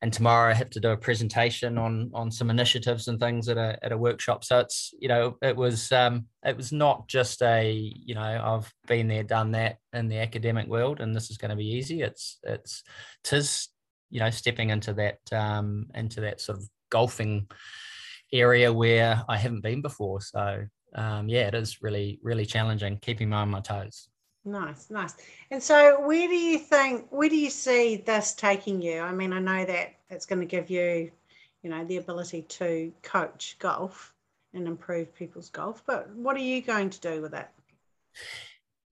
and 0.02 0.12
tomorrow 0.12 0.50
I 0.50 0.54
have 0.54 0.70
to 0.70 0.80
do 0.80 0.90
a 0.90 0.96
presentation 0.96 1.76
on 1.76 2.10
on 2.14 2.30
some 2.30 2.48
initiatives 2.48 3.08
and 3.08 3.20
things 3.20 3.50
at 3.50 3.58
a 3.58 3.78
at 3.82 3.92
a 3.92 3.98
workshop. 3.98 4.44
So 4.44 4.60
it's 4.60 4.94
you 4.98 5.08
know 5.08 5.36
it 5.42 5.54
was 5.54 5.92
um, 5.92 6.24
it 6.42 6.56
was 6.56 6.72
not 6.72 7.06
just 7.06 7.42
a 7.42 7.70
you 7.70 8.14
know 8.14 8.22
I've 8.22 8.72
been 8.86 9.08
there 9.08 9.24
done 9.24 9.50
that 9.52 9.76
in 9.92 10.08
the 10.08 10.18
academic 10.18 10.68
world 10.68 11.00
and 11.00 11.14
this 11.14 11.30
is 11.30 11.36
going 11.36 11.50
to 11.50 11.56
be 11.56 11.68
easy. 11.68 12.00
It's 12.00 12.38
it's 12.44 12.82
tis 13.24 13.68
you 14.08 14.20
know 14.20 14.30
stepping 14.30 14.70
into 14.70 14.94
that 14.94 15.18
um, 15.32 15.88
into 15.94 16.22
that 16.22 16.40
sort 16.40 16.56
of 16.58 16.64
golfing 16.90 17.46
area 18.32 18.72
where 18.72 19.22
I 19.28 19.36
haven't 19.36 19.62
been 19.62 19.82
before. 19.82 20.20
So 20.20 20.64
um, 20.94 21.28
yeah, 21.28 21.46
it 21.48 21.54
is 21.54 21.82
really 21.82 22.18
really 22.22 22.46
challenging 22.46 22.98
keeping 22.98 23.30
me 23.30 23.36
on 23.36 23.50
my 23.50 23.60
toes. 23.60 24.08
Nice, 24.44 24.88
nice. 24.88 25.14
And 25.50 25.62
so, 25.62 26.00
where 26.00 26.26
do 26.26 26.34
you 26.34 26.58
think, 26.58 27.06
where 27.10 27.28
do 27.28 27.36
you 27.36 27.50
see 27.50 27.96
this 27.96 28.32
taking 28.32 28.80
you? 28.80 29.00
I 29.00 29.12
mean, 29.12 29.34
I 29.34 29.38
know 29.38 29.66
that 29.66 29.94
it's 30.08 30.24
going 30.24 30.40
to 30.40 30.46
give 30.46 30.70
you, 30.70 31.10
you 31.62 31.70
know, 31.70 31.84
the 31.84 31.98
ability 31.98 32.42
to 32.42 32.90
coach 33.02 33.56
golf 33.58 34.14
and 34.54 34.66
improve 34.66 35.14
people's 35.14 35.50
golf, 35.50 35.82
but 35.86 36.08
what 36.14 36.36
are 36.36 36.40
you 36.40 36.62
going 36.62 36.88
to 36.88 37.00
do 37.00 37.20
with 37.20 37.34
it? 37.34 37.48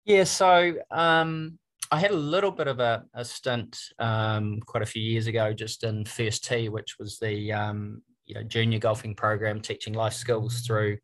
Yeah, 0.04 0.24
so 0.24 0.74
um, 0.90 1.60
I 1.92 2.00
had 2.00 2.12
a 2.12 2.16
little 2.16 2.52
bit 2.52 2.68
of 2.68 2.80
a, 2.80 3.06
a 3.14 3.24
stint 3.24 3.78
um, 4.00 4.60
quite 4.66 4.84
a 4.84 4.88
few 4.88 5.02
years 5.02 5.28
ago, 5.28 5.54
just 5.54 5.84
in 5.84 6.06
First 6.06 6.44
Tee, 6.44 6.70
which 6.70 6.96
was 7.00 7.20
the 7.20 7.54
um, 7.54 8.02
you 8.26 8.36
know 8.36 8.44
junior 8.44 8.80
golfing 8.80 9.16
program, 9.16 9.62
teaching 9.62 9.94
life 9.94 10.14
skills 10.14 10.62
through 10.62 10.98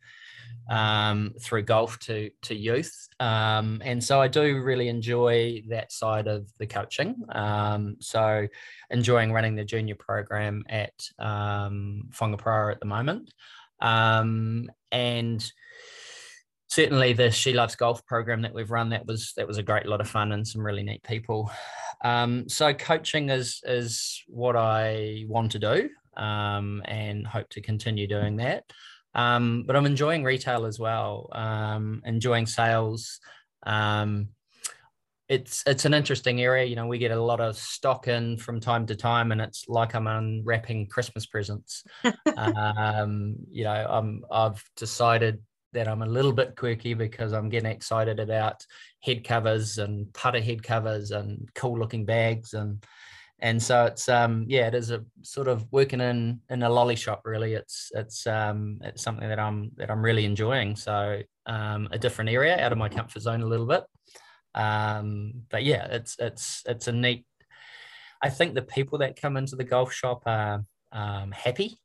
um, 0.70 1.34
through 1.42 1.64
golf 1.64 2.00
to 2.00 2.30
to 2.44 2.56
youth, 2.56 3.08
um, 3.20 3.82
and 3.84 4.04
so 4.04 4.22
I 4.22 4.28
do 4.28 4.62
really 4.62 4.88
enjoy 4.88 5.64
that 5.70 5.92
side 5.92 6.28
of 6.28 6.48
the 6.60 6.68
coaching. 6.68 7.16
Um, 7.34 7.98
so 8.00 8.48
enjoying 8.90 9.32
running 9.32 9.56
the 9.56 9.66
junior 9.66 9.96
program 9.96 10.64
at 10.70 10.94
um, 11.20 12.10
at 12.12 12.80
the 12.80 12.86
moment, 12.86 13.34
um, 13.80 14.70
and 14.92 15.52
certainly 16.72 17.12
the 17.12 17.30
She 17.30 17.52
Loves 17.52 17.76
Golf 17.76 18.06
program 18.06 18.42
that 18.44 18.54
we've 18.54 18.72
run 18.72 18.90
that 18.90 19.06
was 19.06 19.34
that 19.36 19.48
was 19.48 19.58
a 19.58 19.64
great 19.64 19.86
lot 19.86 20.00
of 20.00 20.08
fun 20.08 20.32
and 20.32 20.48
some 20.48 20.66
really 20.66 20.84
neat 20.84 21.04
people. 21.04 21.52
Um, 22.04 22.48
so 22.48 22.74
coaching 22.74 23.30
is 23.30 23.62
is 23.66 24.24
what 24.28 24.56
I 24.56 25.26
want 25.28 25.52
to 25.52 25.60
do 25.60 25.90
um, 26.18 26.82
and 26.86 27.26
hope 27.26 27.50
to 27.50 27.62
continue 27.62 28.08
doing 28.08 28.38
that. 28.38 28.66
Um, 29.14 29.64
but 29.66 29.76
I'm 29.76 29.86
enjoying 29.86 30.24
retail 30.24 30.66
as 30.66 30.80
well, 30.80 31.30
um, 31.34 32.02
enjoying 32.06 32.46
sales. 32.46 33.20
Um, 33.64 34.30
it's 35.28 35.64
it's 35.66 35.86
an 35.86 35.94
interesting 35.94 36.42
area. 36.42 36.66
You 36.66 36.76
know, 36.76 36.88
we 36.88 36.98
get 36.98 37.12
a 37.12 37.22
lot 37.22 37.40
of 37.40 37.58
stock 37.58 38.08
in 38.08 38.38
from 38.38 38.60
time 38.60 38.86
to 38.88 38.96
time, 38.96 39.32
and 39.32 39.40
it's 39.40 39.68
like 39.70 39.96
I'm 39.96 40.08
unwrapping 40.08 40.88
Christmas 40.88 41.26
presents. 41.26 41.84
um, 42.38 43.38
you 43.50 43.64
know, 43.64 43.88
I'm 43.90 44.24
I've 44.30 44.64
decided 44.76 45.42
that 45.74 45.88
I'm 45.88 46.02
a 46.02 46.08
little 46.08 46.34
bit 46.34 46.58
quirky 46.58 46.94
because 46.94 47.32
I'm 47.32 47.48
getting 47.48 47.72
excited 47.72 48.20
about 48.20 48.66
head 49.02 49.24
covers 49.24 49.78
and 49.78 50.14
putter 50.14 50.42
head 50.42 50.64
covers 50.64 51.12
and 51.12 51.50
cool 51.56 51.80
looking 51.80 52.04
bags 52.06 52.54
and 52.54 52.84
and 53.42 53.62
so 53.62 53.86
it's 53.86 54.08
um 54.08 54.46
yeah 54.48 54.68
it 54.68 54.76
is 54.76 54.92
a 54.92 55.04
sort 55.24 55.48
of 55.48 55.66
working 55.72 56.00
in 56.00 56.40
in 56.50 56.62
a 56.64 56.70
lolly 56.70 56.96
shop 56.96 57.22
really. 57.26 57.54
It's 57.54 57.92
it's 57.96 58.28
um 58.28 58.80
it's 58.84 59.02
something 59.02 59.28
that 59.28 59.40
i'm 59.40 59.72
that 59.78 59.90
i'm 59.90 60.04
really 60.04 60.26
enjoying. 60.26 60.76
So 60.76 61.22
um 61.48 61.90
a 61.92 61.98
different 61.98 62.30
area 62.30 62.60
out 62.64 62.72
of 62.72 62.78
my 62.78 62.90
comfort 62.90 63.22
zone 63.22 63.42
a 63.42 63.48
little 63.48 63.66
bit. 63.66 63.84
Um 64.54 65.34
but 65.50 65.64
yeah 65.64 65.86
it's 65.86 66.16
it's 66.20 66.64
it's 66.68 66.88
a 66.88 66.92
neat 66.92 67.26
i 68.22 68.30
think 68.30 68.54
the 68.54 68.62
people 68.62 69.00
that 69.00 69.20
come 69.20 69.38
into 69.38 69.56
the 69.56 69.64
golf 69.64 69.92
shop 69.92 70.24
are 70.28 70.64
um, 70.92 71.32
happy. 71.32 71.80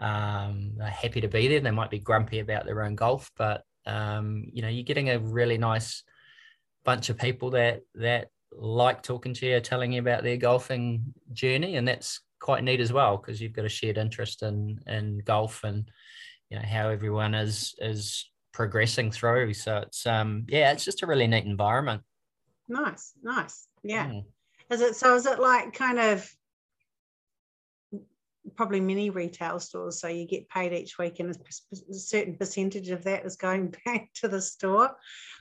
Um 0.00 0.72
they're 0.76 0.88
happy 0.88 1.20
to 1.20 1.28
be 1.28 1.46
there. 1.46 1.60
They 1.60 1.70
might 1.70 1.90
be 1.90 2.00
grumpy 2.00 2.40
about 2.40 2.66
their 2.66 2.82
own 2.82 2.96
golf 2.96 3.30
but 3.36 3.62
um 3.86 4.46
you 4.52 4.62
know 4.62 4.68
you're 4.68 4.82
getting 4.82 5.10
a 5.10 5.20
really 5.20 5.58
nice 5.58 6.02
bunch 6.84 7.10
of 7.10 7.18
people 7.18 7.50
that 7.50 7.82
that 7.94 8.28
like 8.52 9.02
talking 9.02 9.34
to 9.34 9.46
you, 9.46 9.60
telling 9.60 9.92
you 9.92 10.00
about 10.00 10.22
their 10.22 10.36
golfing 10.36 11.14
journey, 11.32 11.76
and 11.76 11.86
that's 11.86 12.20
quite 12.40 12.64
neat 12.64 12.80
as 12.80 12.92
well 12.92 13.16
because 13.16 13.40
you've 13.40 13.52
got 13.52 13.64
a 13.64 13.68
shared 13.68 13.98
interest 13.98 14.42
in 14.42 14.80
in 14.86 15.18
golf 15.24 15.64
and 15.64 15.90
you 16.50 16.56
know 16.56 16.64
how 16.64 16.88
everyone 16.88 17.34
is 17.34 17.74
is 17.78 18.30
progressing 18.52 19.10
through. 19.10 19.54
So 19.54 19.78
it's 19.78 20.06
um 20.06 20.44
yeah, 20.48 20.72
it's 20.72 20.84
just 20.84 21.02
a 21.02 21.06
really 21.06 21.26
neat 21.26 21.44
environment. 21.44 22.02
Nice, 22.68 23.12
nice, 23.22 23.68
yeah. 23.82 24.06
Mm. 24.06 24.24
Is 24.70 24.80
it 24.80 24.96
so? 24.96 25.14
Is 25.14 25.26
it 25.26 25.38
like 25.38 25.74
kind 25.74 25.98
of 25.98 26.28
probably 28.54 28.80
many 28.80 29.10
retail 29.10 29.58
stores 29.58 30.00
so 30.00 30.06
you 30.06 30.24
get 30.24 30.48
paid 30.48 30.72
each 30.72 30.98
week 30.98 31.18
and 31.18 31.30
a 31.30 31.94
certain 31.94 32.36
percentage 32.36 32.90
of 32.90 33.02
that 33.02 33.26
is 33.26 33.34
going 33.34 33.74
back 33.84 34.08
to 34.14 34.28
the 34.28 34.40
store 34.40 34.94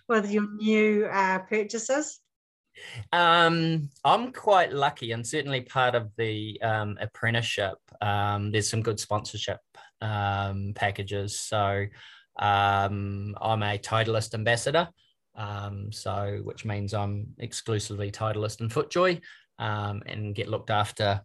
with 0.07 0.31
your 0.31 0.51
new 0.55 1.05
uh, 1.05 1.37
purchases 1.39 2.19
um, 3.11 3.89
I'm 4.03 4.31
quite 4.31 4.73
lucky, 4.73 5.11
and 5.11 5.25
certainly 5.25 5.61
part 5.61 5.95
of 5.95 6.11
the 6.17 6.59
um, 6.61 6.97
apprenticeship. 6.99 7.77
Um, 8.01 8.51
there's 8.51 8.69
some 8.69 8.81
good 8.81 8.99
sponsorship 8.99 9.59
um, 10.01 10.73
packages. 10.75 11.39
So 11.39 11.85
um, 12.37 13.35
I'm 13.41 13.63
a 13.63 13.77
Titleist 13.77 14.33
ambassador, 14.33 14.89
um, 15.35 15.91
so 15.91 16.39
which 16.43 16.65
means 16.65 16.93
I'm 16.93 17.27
exclusively 17.39 18.11
Titleist 18.11 18.61
and 18.61 18.71
FootJoy, 18.71 19.21
and 19.59 20.35
get 20.35 20.49
looked 20.49 20.69
after 20.69 21.21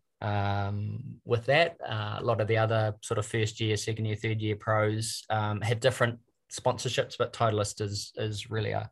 with 1.24 1.46
that. 1.46 1.76
Uh, 1.86 2.16
a 2.18 2.24
lot 2.24 2.40
of 2.40 2.48
the 2.48 2.58
other 2.58 2.94
sort 3.02 3.18
of 3.18 3.26
first 3.26 3.60
year, 3.60 3.76
second 3.76 4.04
year, 4.04 4.16
third 4.16 4.40
year 4.40 4.56
pros 4.56 5.24
have 5.30 5.80
different 5.80 6.18
sponsorships, 6.52 7.16
but 7.18 7.32
Titleist 7.32 7.80
is 7.80 8.12
is 8.16 8.50
really 8.50 8.72
a 8.72 8.90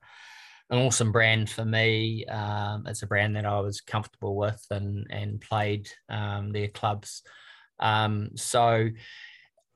an 0.70 0.78
awesome 0.78 1.12
brand 1.12 1.48
for 1.48 1.64
me. 1.64 2.24
Um, 2.26 2.86
it's 2.86 3.02
a 3.02 3.06
brand 3.06 3.36
that 3.36 3.46
I 3.46 3.60
was 3.60 3.80
comfortable 3.80 4.36
with 4.36 4.64
and 4.70 5.06
and 5.10 5.40
played 5.40 5.88
um, 6.08 6.52
their 6.52 6.68
clubs. 6.68 7.22
Um, 7.80 8.30
so 8.36 8.88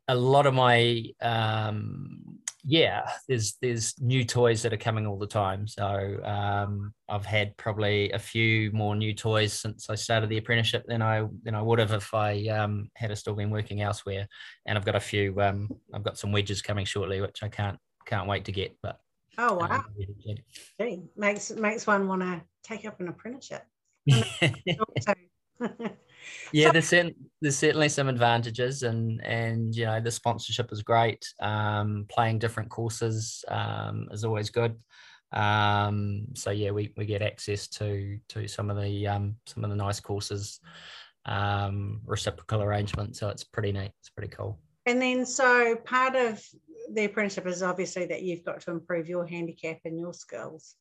a 0.08 0.14
lot 0.14 0.46
of 0.46 0.54
my 0.54 1.04
um, 1.20 2.40
yeah, 2.64 3.08
there's 3.28 3.56
there's 3.60 3.94
new 4.00 4.24
toys 4.24 4.62
that 4.62 4.72
are 4.72 4.78
coming 4.78 5.06
all 5.06 5.18
the 5.18 5.26
time. 5.26 5.66
So 5.66 6.20
um, 6.24 6.94
I've 7.08 7.24
had 7.24 7.56
probably 7.56 8.12
a 8.12 8.18
few 8.18 8.70
more 8.72 8.94
new 8.94 9.14
toys 9.14 9.52
since 9.52 9.90
I 9.90 9.96
started 9.96 10.28
the 10.28 10.38
apprenticeship 10.38 10.84
than 10.86 11.02
I 11.02 11.26
than 11.42 11.54
I 11.54 11.62
would 11.62 11.80
have 11.80 11.92
if 11.92 12.14
I 12.14 12.46
um, 12.48 12.88
had 12.94 13.16
still 13.18 13.34
been 13.34 13.50
working 13.50 13.80
elsewhere. 13.82 14.28
And 14.66 14.78
I've 14.78 14.84
got 14.84 14.94
a 14.94 15.00
few. 15.00 15.40
I've 15.40 16.04
got 16.04 16.18
some 16.18 16.30
wedges 16.32 16.62
coming 16.62 16.84
shortly, 16.84 17.20
which 17.20 17.42
I 17.42 17.48
can't 17.48 17.78
can't 18.06 18.28
wait 18.28 18.44
to 18.44 18.52
get. 18.52 18.76
But 18.80 18.98
Oh 19.38 19.54
wow! 19.54 19.84
Um, 20.80 21.08
makes 21.16 21.50
makes 21.52 21.86
one 21.86 22.06
want 22.06 22.22
to 22.22 22.42
take 22.62 22.84
up 22.86 23.00
an 23.00 23.08
apprenticeship. 23.08 23.64
yeah, 26.52 26.72
there's, 26.72 26.88
certain, 26.88 27.14
there's 27.40 27.56
certainly 27.56 27.88
some 27.88 28.08
advantages, 28.08 28.82
and 28.82 29.24
and 29.24 29.74
you 29.74 29.86
know 29.86 30.00
the 30.00 30.10
sponsorship 30.10 30.72
is 30.72 30.82
great. 30.82 31.26
Um, 31.40 32.06
playing 32.10 32.40
different 32.40 32.68
courses 32.68 33.44
um, 33.48 34.08
is 34.10 34.24
always 34.24 34.50
good. 34.50 34.76
Um, 35.32 36.26
so 36.34 36.50
yeah, 36.50 36.70
we, 36.70 36.92
we 36.96 37.06
get 37.06 37.22
access 37.22 37.66
to 37.68 38.18
to 38.28 38.46
some 38.46 38.70
of 38.70 38.80
the 38.80 39.06
um, 39.06 39.36
some 39.46 39.64
of 39.64 39.70
the 39.70 39.76
nice 39.76 40.00
courses, 40.00 40.60
um, 41.26 42.00
reciprocal 42.04 42.62
arrangements. 42.62 43.18
So 43.20 43.28
it's 43.28 43.44
pretty 43.44 43.72
neat. 43.72 43.92
It's 44.00 44.10
pretty 44.10 44.34
cool. 44.34 44.58
And 44.84 45.00
then, 45.00 45.24
so 45.24 45.76
part 45.76 46.16
of 46.16 46.44
the 46.92 47.04
apprenticeship 47.04 47.46
is 47.46 47.62
obviously 47.62 48.06
that 48.06 48.22
you've 48.22 48.44
got 48.44 48.60
to 48.62 48.70
improve 48.70 49.08
your 49.08 49.26
handicap 49.26 49.78
and 49.84 49.98
your 49.98 50.14
skills 50.14 50.74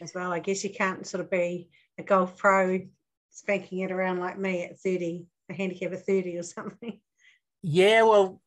as 0.00 0.14
well. 0.14 0.32
I 0.32 0.38
guess 0.38 0.64
you 0.64 0.70
can't 0.70 1.06
sort 1.06 1.22
of 1.22 1.30
be 1.30 1.68
a 1.98 2.02
golf 2.02 2.36
pro 2.36 2.80
spanking 3.30 3.80
it 3.80 3.90
around 3.90 4.20
like 4.20 4.38
me 4.38 4.64
at 4.64 4.78
30, 4.78 5.26
a 5.50 5.54
handicap 5.54 5.92
of 5.92 6.04
30 6.04 6.38
or 6.38 6.42
something. 6.42 7.00
Yeah, 7.62 8.02
well, 8.02 8.40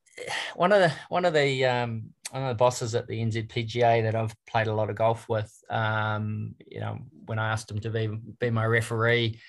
one 0.56 0.72
of 0.72 0.80
the 0.80 0.94
one 1.10 1.26
of 1.26 1.34
the 1.34 1.66
um, 1.66 2.14
one 2.32 2.44
of 2.44 2.50
the 2.50 2.56
bosses 2.56 2.96
at 2.96 3.08
the 3.08 3.22
NZPGA 3.22 4.04
that 4.04 4.16
I've 4.16 4.36
played 4.46 4.68
a 4.68 4.74
lot 4.74 4.90
of 4.90 4.96
golf 4.96 5.28
with, 5.30 5.54
um, 5.70 6.56
you 6.68 6.80
know, 6.80 7.00
when 7.26 7.40
I 7.40 7.52
asked 7.52 7.72
him 7.72 7.80
to 7.80 7.90
be 7.90 8.08
be 8.40 8.50
my 8.50 8.66
referee, 8.66 9.40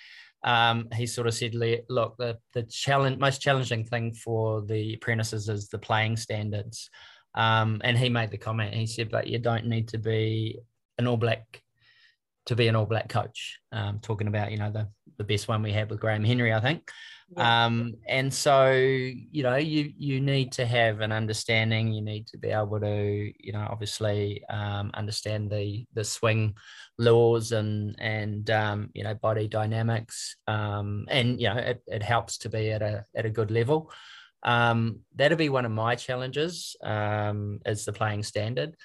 um, 0.44 0.88
he 0.94 1.06
sort 1.06 1.26
of 1.26 1.34
said, 1.34 1.54
"Look, 1.54 2.16
the 2.16 2.38
the 2.54 2.62
challenge 2.64 3.18
most 3.18 3.40
challenging 3.40 3.84
thing 3.84 4.12
for 4.14 4.62
the 4.62 4.94
apprentices 4.94 5.48
is 5.48 5.68
the 5.68 5.78
playing 5.78 6.16
standards." 6.16 6.90
Um, 7.36 7.80
and 7.84 7.96
he 7.96 8.08
made 8.08 8.30
the 8.30 8.38
comment. 8.38 8.74
He 8.74 8.86
said, 8.86 9.10
"But 9.10 9.26
you 9.26 9.38
don't 9.38 9.66
need 9.66 9.88
to 9.88 9.98
be 9.98 10.58
an 10.98 11.06
All 11.06 11.16
Black 11.16 11.62
to 12.46 12.56
be 12.56 12.68
an 12.68 12.76
All 12.76 12.86
Black 12.86 13.08
coach." 13.08 13.60
Um, 13.72 14.00
talking 14.00 14.28
about 14.28 14.50
you 14.50 14.58
know 14.58 14.70
the 14.70 14.88
the 15.18 15.24
best 15.24 15.48
one 15.48 15.62
we 15.62 15.72
had 15.72 15.90
with 15.90 16.00
Graham 16.00 16.24
Henry, 16.24 16.52
I 16.52 16.60
think. 16.60 16.90
Yeah. 17.36 17.66
Um, 17.66 17.94
and 18.06 18.32
so 18.32 18.70
you 18.70 19.42
know 19.42 19.56
you 19.56 19.92
you 19.98 20.20
need 20.20 20.52
to 20.52 20.66
have 20.66 21.00
an 21.00 21.10
understanding. 21.10 21.92
You 21.92 22.02
need 22.02 22.28
to 22.28 22.38
be 22.38 22.50
able 22.50 22.80
to 22.80 23.32
you 23.38 23.52
know 23.52 23.66
obviously 23.68 24.44
um, 24.48 24.90
understand 24.94 25.50
the 25.50 25.86
the 25.92 26.04
swing 26.04 26.54
laws 26.98 27.52
and 27.52 27.96
and 27.98 28.48
um, 28.50 28.90
you 28.94 29.02
know 29.02 29.14
body 29.14 29.48
dynamics. 29.48 30.36
Um, 30.46 31.06
and 31.08 31.40
you 31.40 31.48
know 31.48 31.56
it, 31.56 31.82
it 31.86 32.02
helps 32.02 32.38
to 32.38 32.48
be 32.48 32.70
at 32.70 32.82
a 32.82 33.04
at 33.14 33.26
a 33.26 33.30
good 33.30 33.50
level. 33.50 33.90
Um, 34.46 35.00
that'll 35.14 35.36
be 35.36 35.50
one 35.50 35.66
of 35.66 35.72
my 35.72 35.96
challenges 35.96 36.76
um, 36.82 37.60
the 37.84 37.92
playing 37.92 38.22
standard. 38.22 38.76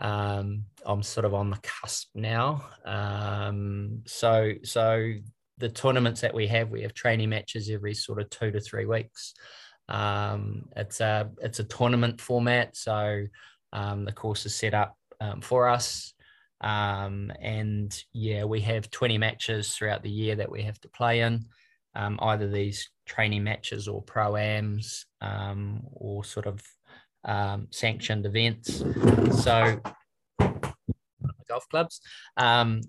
Um, 0.00 0.64
I'm 0.86 1.02
sort 1.02 1.26
of 1.26 1.34
on 1.34 1.50
the 1.50 1.58
cusp 1.62 2.08
now. 2.14 2.64
Um, 2.86 4.02
so 4.06 4.52
so 4.62 5.12
the 5.58 5.68
tournaments 5.68 6.20
that 6.20 6.32
we 6.32 6.46
have, 6.46 6.70
we 6.70 6.82
have 6.82 6.94
training 6.94 7.30
matches 7.30 7.68
every 7.68 7.94
sort 7.94 8.20
of 8.20 8.30
two 8.30 8.52
to 8.52 8.60
three 8.60 8.86
weeks. 8.86 9.34
Um, 9.88 10.68
it's 10.76 11.00
a 11.00 11.30
it's 11.42 11.58
a 11.58 11.64
tournament 11.64 12.20
format, 12.20 12.76
so 12.76 13.26
um, 13.72 14.04
the 14.04 14.12
course 14.12 14.46
is 14.46 14.54
set 14.54 14.72
up 14.72 14.96
um, 15.20 15.40
for 15.40 15.68
us. 15.68 16.14
Um, 16.60 17.32
and 17.40 17.96
yeah, 18.12 18.44
we 18.44 18.60
have 18.62 18.90
20 18.90 19.18
matches 19.18 19.74
throughout 19.74 20.02
the 20.02 20.10
year 20.10 20.36
that 20.36 20.50
we 20.50 20.62
have 20.62 20.80
to 20.80 20.88
play 20.88 21.20
in, 21.20 21.46
um, 21.98 22.18
either 22.22 22.48
these 22.48 22.88
training 23.06 23.44
matches 23.44 23.88
or 23.88 24.00
pro-ams 24.02 25.04
um, 25.20 25.82
or 25.92 26.24
sort 26.24 26.46
of 26.46 26.62
sanctioned 27.70 28.24
events. 28.24 28.82
So 29.42 29.80
golf 31.48 31.68
clubs. 31.68 32.00
Um, 32.36 32.82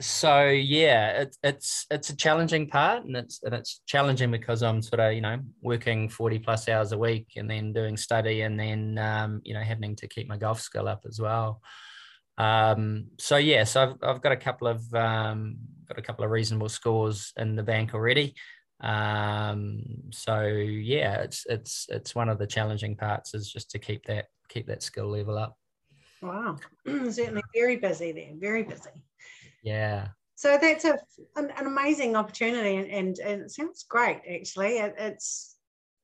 so 0.00 0.44
yeah, 0.48 1.22
it, 1.22 1.36
it's 1.42 1.86
it's 1.90 2.10
a 2.10 2.16
challenging 2.16 2.68
part, 2.68 3.04
and 3.04 3.16
it's 3.16 3.42
and 3.42 3.54
it's 3.54 3.80
challenging 3.86 4.30
because 4.30 4.62
I'm 4.62 4.82
sort 4.82 5.00
of 5.00 5.14
you 5.14 5.22
know 5.22 5.38
working 5.62 6.10
forty 6.10 6.38
plus 6.38 6.68
hours 6.68 6.92
a 6.92 6.98
week, 6.98 7.28
and 7.36 7.48
then 7.48 7.72
doing 7.72 7.96
study, 7.96 8.42
and 8.42 8.60
then 8.60 8.98
um, 8.98 9.40
you 9.42 9.54
know 9.54 9.62
having 9.62 9.96
to 9.96 10.06
keep 10.06 10.28
my 10.28 10.36
golf 10.36 10.60
skill 10.60 10.86
up 10.86 11.02
as 11.08 11.18
well. 11.18 11.62
Um, 12.36 13.06
so 13.18 13.38
yeah, 13.38 13.64
so 13.64 13.82
I've 13.82 13.96
I've 14.02 14.22
got 14.22 14.32
a 14.32 14.36
couple 14.36 14.68
of 14.68 14.94
um, 14.94 15.56
got 15.88 15.98
a 15.98 16.02
couple 16.02 16.24
of 16.24 16.30
reasonable 16.30 16.68
scores 16.68 17.32
in 17.36 17.56
the 17.56 17.62
bank 17.62 17.94
already. 17.94 18.34
Um, 18.80 19.82
so 20.10 20.42
yeah, 20.42 21.22
it's 21.22 21.46
it's 21.48 21.86
it's 21.88 22.14
one 22.14 22.28
of 22.28 22.38
the 22.38 22.46
challenging 22.46 22.96
parts 22.96 23.34
is 23.34 23.50
just 23.50 23.70
to 23.70 23.78
keep 23.78 24.04
that 24.06 24.26
keep 24.48 24.66
that 24.66 24.82
skill 24.82 25.08
level 25.08 25.38
up. 25.38 25.56
Wow, 26.22 26.56
certainly 26.86 27.42
very 27.54 27.76
busy 27.76 28.12
there, 28.12 28.32
very 28.34 28.62
busy. 28.62 28.90
Yeah. 29.62 30.08
So 30.34 30.58
that's 30.60 30.84
a 30.84 30.98
an, 31.36 31.50
an 31.56 31.66
amazing 31.66 32.16
opportunity, 32.16 32.76
and, 32.76 32.90
and, 32.90 33.18
and, 33.18 33.42
it 33.42 33.50
sounds 33.50 33.84
great. 33.88 34.20
Actually, 34.30 34.78
it, 34.78 34.94
it's 34.98 35.56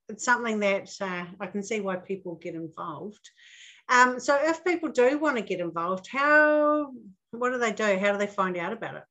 it's 0.09 0.25
something 0.25 0.61
that 0.61 0.91
uh, 1.01 1.27
I 1.39 1.47
can 1.47 1.62
see 1.62 1.81
why 1.81 1.97
people 1.97 2.37
get 2.37 2.55
involved. 2.55 3.31
Um, 3.89 4.19
so, 4.19 4.39
if 4.41 4.65
people 4.65 4.89
do 4.89 5.19
want 5.19 5.37
to 5.37 5.43
get 5.43 5.61
involved, 5.61 6.09
how 6.11 6.93
what 7.33 7.51
do 7.51 7.59
they 7.59 7.73
do? 7.73 7.99
How 7.99 8.12
do 8.12 8.19
they 8.19 8.27
find 8.27 8.57
out 8.57 8.73
about 8.73 8.97
it? 8.97 9.05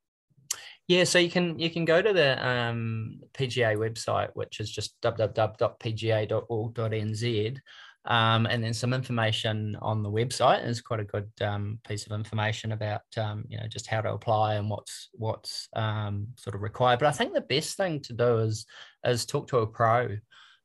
Yeah, 0.92 1.06
so 1.06 1.20
you 1.20 1.32
can 1.32 1.58
you 1.58 1.70
can 1.70 1.86
go 1.86 2.02
to 2.02 2.12
the 2.12 2.46
um, 2.46 3.22
PGA 3.34 3.78
website, 3.78 4.32
which 4.34 4.60
is 4.60 4.70
just 4.70 5.00
www.pga.org.nz, 5.00 7.58
um, 8.04 8.46
and 8.46 8.62
then 8.62 8.74
some 8.74 8.94
information 8.94 9.78
on 9.82 10.04
the 10.04 10.12
website 10.12 10.68
is 10.68 10.82
quite 10.82 11.00
a 11.00 11.06
good 11.06 11.32
um, 11.40 11.80
piece 11.88 12.06
of 12.06 12.12
information 12.12 12.74
about 12.74 13.04
um, 13.16 13.46
you 13.48 13.58
know 13.58 13.68
just 13.68 13.88
how 13.88 14.02
to 14.02 14.12
apply 14.12 14.56
and 14.56 14.70
what's 14.70 15.08
what's 15.14 15.70
um, 15.78 16.28
sort 16.36 16.56
of 16.56 16.62
required. 16.62 17.00
But 17.00 17.08
I 17.08 17.14
think 17.14 17.34
the 17.34 17.40
best 17.40 17.78
thing 17.78 18.02
to 18.02 18.12
do 18.12 18.40
is 18.40 18.66
is 19.06 19.26
talk 19.26 19.48
to 19.48 19.60
a 19.60 19.68
pro. 19.68 20.18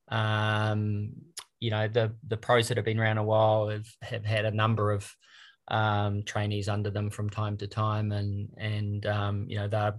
Um, 0.08 1.12
you 1.60 1.70
know 1.70 1.86
the 1.86 2.16
the 2.26 2.36
pros 2.36 2.66
that 2.66 2.78
have 2.78 2.84
been 2.84 2.98
around 2.98 3.18
a 3.18 3.22
while 3.22 3.68
have, 3.68 3.86
have 4.02 4.24
had 4.24 4.44
a 4.44 4.50
number 4.50 4.90
of 4.90 5.08
um, 5.68 6.24
trainees 6.24 6.68
under 6.68 6.90
them 6.90 7.10
from 7.10 7.30
time 7.30 7.56
to 7.58 7.68
time, 7.68 8.10
and 8.10 8.48
and 8.58 9.04
you 9.48 9.58
know 9.58 9.68
they're 9.68 9.94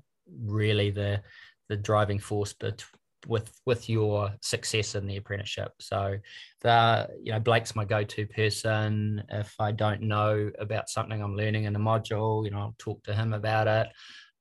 really 0.45 0.91
the 0.91 1.21
the 1.69 1.77
driving 1.77 2.19
force 2.19 2.53
bet- 2.53 2.83
with 3.27 3.51
with 3.65 3.89
your 3.89 4.31
success 4.41 4.95
in 4.95 5.07
the 5.07 5.17
apprenticeship. 5.17 5.71
So 5.79 6.17
the 6.61 7.07
you 7.21 7.31
know 7.31 7.39
Blake's 7.39 7.75
my 7.75 7.85
go-to 7.85 8.27
person. 8.27 9.23
If 9.29 9.55
I 9.59 9.71
don't 9.71 10.01
know 10.01 10.51
about 10.59 10.89
something 10.89 11.21
I'm 11.21 11.35
learning 11.35 11.65
in 11.65 11.75
a 11.75 11.79
module, 11.79 12.45
you 12.45 12.51
know, 12.51 12.59
I'll 12.59 12.75
talk 12.77 13.03
to 13.03 13.13
him 13.13 13.33
about 13.33 13.67
it. 13.67 13.87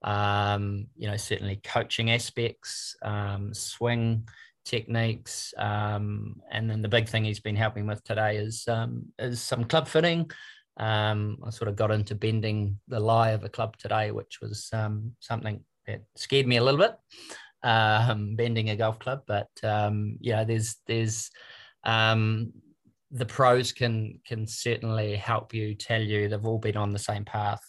Um, 0.03 0.87
you 0.97 1.09
know, 1.09 1.17
certainly 1.17 1.61
coaching 1.65 2.11
aspects, 2.11 2.97
um, 3.03 3.55
swing 3.55 4.29
techniques, 4.65 5.55
um, 5.57 6.41
and 6.51 6.69
then 6.69 6.83
the 6.83 6.89
big 6.89 7.09
thing 7.09 7.25
he's 7.25 7.41
been 7.41 7.57
helping 7.57 7.87
with 7.87 8.05
today 8.05 8.37
is 8.37 8.67
um, 8.69 9.07
is 9.19 9.41
some 9.41 9.65
club 9.65 9.89
fitting. 9.89 10.31
Um, 10.79 11.39
I 11.45 11.51
sort 11.51 11.69
of 11.69 11.77
got 11.77 11.91
into 11.91 12.15
bending 12.15 12.79
the 12.87 13.01
lie 13.01 13.31
of 13.31 13.45
a 13.45 13.49
club 13.49 13.79
today, 13.79 14.11
which 14.11 14.41
was 14.43 14.69
um, 14.75 15.13
something 15.21 15.65
that 15.87 16.03
scared 16.17 16.47
me 16.47 16.57
a 16.57 16.65
little 16.65 16.81
bit 16.81 16.97
um, 17.63 18.37
bending 18.37 18.71
a 18.71 18.77
golf 18.77 18.99
club. 18.99 19.23
But 19.27 19.49
um, 19.63 20.19
yeah, 20.21 20.45
there's 20.45 20.77
there's 20.87 21.31
um, 21.85 22.53
the 23.11 23.27
pros 23.27 23.73
can 23.73 24.21
can 24.27 24.47
certainly 24.47 25.17
help 25.17 25.53
you 25.53 25.75
tell 25.75 26.01
you 26.01 26.29
they've 26.29 26.47
all 26.47 26.59
been 26.59 26.77
on 26.77 26.93
the 26.93 26.99
same 26.99 27.25
path. 27.25 27.63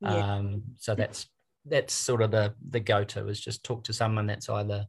Yeah. 0.00 0.36
Um, 0.36 0.62
so 0.78 0.94
that's 0.94 1.26
that's 1.64 1.94
sort 1.94 2.22
of 2.22 2.30
the 2.30 2.54
the 2.70 2.80
go 2.80 3.04
to 3.04 3.28
is 3.28 3.40
just 3.40 3.64
talk 3.64 3.84
to 3.84 3.92
someone 3.92 4.26
that's 4.26 4.48
either 4.48 4.86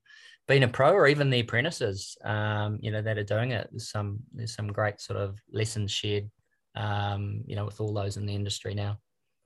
been 0.48 0.63
a 0.63 0.68
pro 0.68 0.92
or 0.92 1.08
even 1.08 1.30
the 1.30 1.42
apprentices, 1.42 2.18
um, 2.26 2.80
you 2.82 2.92
know, 2.92 3.02
that 3.02 3.18
are 3.18 3.24
doing 3.24 3.52
it. 3.52 3.70
There's 3.72 3.92
some 3.92 4.20
there's 4.34 4.56
some 4.56 4.68
great 4.68 5.00
sort 5.00 5.20
of 5.20 5.39
lessons 5.52 5.92
shared, 5.92 6.30
um, 6.76 7.44
you 7.46 7.56
know, 7.56 7.65
with 7.65 7.80
all 7.80 7.94
those 7.94 8.18
in 8.18 8.26
the 8.26 8.36
industry 8.36 8.74
now. 8.74 8.98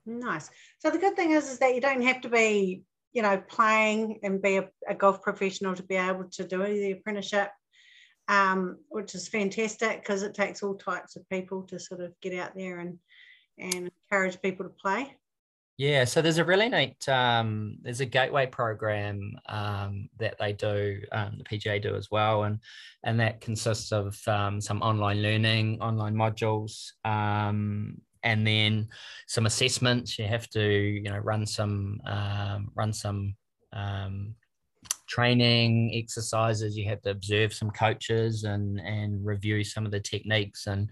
Nice. 0.06 0.50
So 0.80 0.90
the 0.90 0.98
good 0.98 1.16
thing 1.16 1.30
is, 1.30 1.50
is 1.50 1.58
that 1.60 1.74
you 1.74 1.80
don't 1.80 2.02
have 2.02 2.20
to 2.22 2.28
be 2.28 2.82
you 3.14 3.22
know, 3.22 3.42
playing 3.48 4.18
and 4.22 4.42
be 4.42 4.56
a, 4.56 4.68
a 4.88 4.94
golf 4.94 5.22
professional 5.22 5.74
to 5.74 5.82
be 5.84 5.94
able 5.94 6.24
to 6.32 6.44
do 6.44 6.58
the 6.58 6.92
apprenticeship, 6.92 7.50
um, 8.28 8.76
which 8.88 9.14
is 9.14 9.28
fantastic 9.28 10.00
because 10.00 10.22
it 10.22 10.34
takes 10.34 10.62
all 10.62 10.74
types 10.74 11.16
of 11.16 11.28
people 11.30 11.62
to 11.62 11.78
sort 11.78 12.00
of 12.00 12.12
get 12.20 12.34
out 12.38 12.54
there 12.54 12.80
and 12.80 12.98
and 13.56 13.88
encourage 14.10 14.42
people 14.42 14.66
to 14.66 14.72
play. 14.82 15.16
Yeah, 15.76 16.04
so 16.04 16.22
there's 16.22 16.38
a 16.38 16.44
really 16.44 16.68
neat 16.68 17.08
um, 17.08 17.78
there's 17.82 18.00
a 18.00 18.06
gateway 18.06 18.46
program 18.46 19.36
um, 19.48 20.08
that 20.18 20.36
they 20.38 20.52
do, 20.52 21.00
um, 21.10 21.38
the 21.38 21.44
PGA 21.44 21.82
do 21.82 21.96
as 21.96 22.10
well, 22.10 22.44
and 22.44 22.58
and 23.04 23.18
that 23.20 23.40
consists 23.40 23.92
of 23.92 24.20
um, 24.26 24.60
some 24.60 24.82
online 24.82 25.22
learning, 25.22 25.80
online 25.80 26.14
modules, 26.14 26.92
um, 27.04 28.00
and 28.24 28.46
then 28.46 28.88
some 29.28 29.46
assessments. 29.46 30.18
You 30.18 30.26
have 30.26 30.48
to, 30.50 30.62
you 30.62 31.10
know, 31.10 31.18
run 31.18 31.46
some 31.46 32.00
um, 32.06 32.70
run 32.74 32.92
some 32.92 33.36
um, 33.72 34.34
training 35.06 35.92
exercises. 35.94 36.76
You 36.76 36.88
have 36.88 37.02
to 37.02 37.10
observe 37.10 37.54
some 37.54 37.70
coaches 37.70 38.44
and 38.44 38.80
and 38.80 39.24
review 39.24 39.62
some 39.62 39.86
of 39.86 39.92
the 39.92 40.00
techniques 40.00 40.66
and 40.66 40.90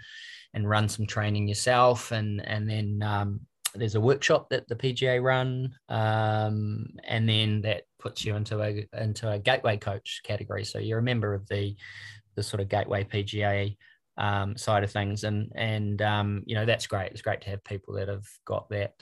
and 0.55 0.69
run 0.69 0.89
some 0.89 1.07
training 1.07 1.49
yourself. 1.49 2.13
And 2.13 2.47
and 2.47 2.69
then 2.69 3.03
um, 3.03 3.41
there's 3.75 3.95
a 3.95 4.01
workshop 4.01 4.51
that 4.51 4.69
the 4.69 4.77
PGA 4.77 5.23
run, 5.23 5.75
um, 5.89 6.87
and 7.05 7.29
then 7.29 7.63
that 7.63 7.85
puts 7.99 8.25
you 8.25 8.37
into 8.37 8.61
a 8.61 8.87
into 9.01 9.31
a 9.31 9.39
gateway 9.39 9.79
coach 9.79 10.21
category. 10.25 10.65
So 10.65 10.79
you're 10.79 10.99
a 10.99 11.03
member 11.03 11.35
of 11.35 11.49
the 11.49 11.75
the 12.35 12.43
sort 12.43 12.61
of 12.61 12.69
gateway 12.69 13.05
PGA 13.05 13.77
um, 14.19 14.57
side 14.57 14.85
of 14.85 14.91
things, 14.91 15.25
and 15.25 15.51
and 15.55 16.01
um, 16.03 16.43
you 16.47 16.55
know 16.55 16.65
that's 16.65 16.87
great. 16.87 17.13
It's 17.13 17.23
great 17.23 17.41
to 17.43 17.51
have 17.51 17.65
people 17.65 17.95
that 17.95 18.09
have 18.09 18.27
got 18.45 18.69
that 18.71 18.95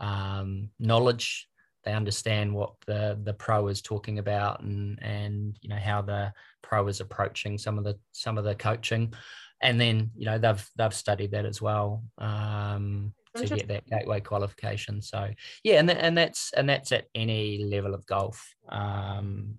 um, 0.00 0.70
knowledge. 0.78 1.48
They 1.84 1.92
understand 1.92 2.54
what 2.54 2.74
the 2.86 3.18
the 3.22 3.34
pro 3.34 3.68
is 3.68 3.82
talking 3.82 4.18
about, 4.18 4.62
and 4.62 4.98
and 5.02 5.56
you 5.60 5.68
know 5.68 5.80
how 5.82 6.02
the 6.02 6.32
pro 6.62 6.86
is 6.88 7.00
approaching 7.00 7.58
some 7.58 7.78
of 7.78 7.84
the 7.84 7.98
some 8.12 8.38
of 8.38 8.44
the 8.44 8.54
coaching, 8.54 9.14
and 9.60 9.80
then 9.80 10.10
you 10.16 10.26
know 10.26 10.38
they've 10.38 10.70
they've 10.76 10.94
studied 10.94 11.32
that 11.32 11.46
as 11.46 11.60
well 11.60 12.04
um, 12.18 13.12
to 13.36 13.46
get 13.46 13.68
that 13.68 13.86
gateway 13.86 14.20
qualification. 14.20 15.00
So 15.02 15.30
yeah, 15.64 15.80
and 15.80 15.90
and 15.90 16.16
that's 16.16 16.52
and 16.52 16.68
that's 16.68 16.92
at 16.92 17.06
any 17.14 17.64
level 17.64 17.94
of 17.94 18.06
golf. 18.06 18.54
Um, 18.68 19.54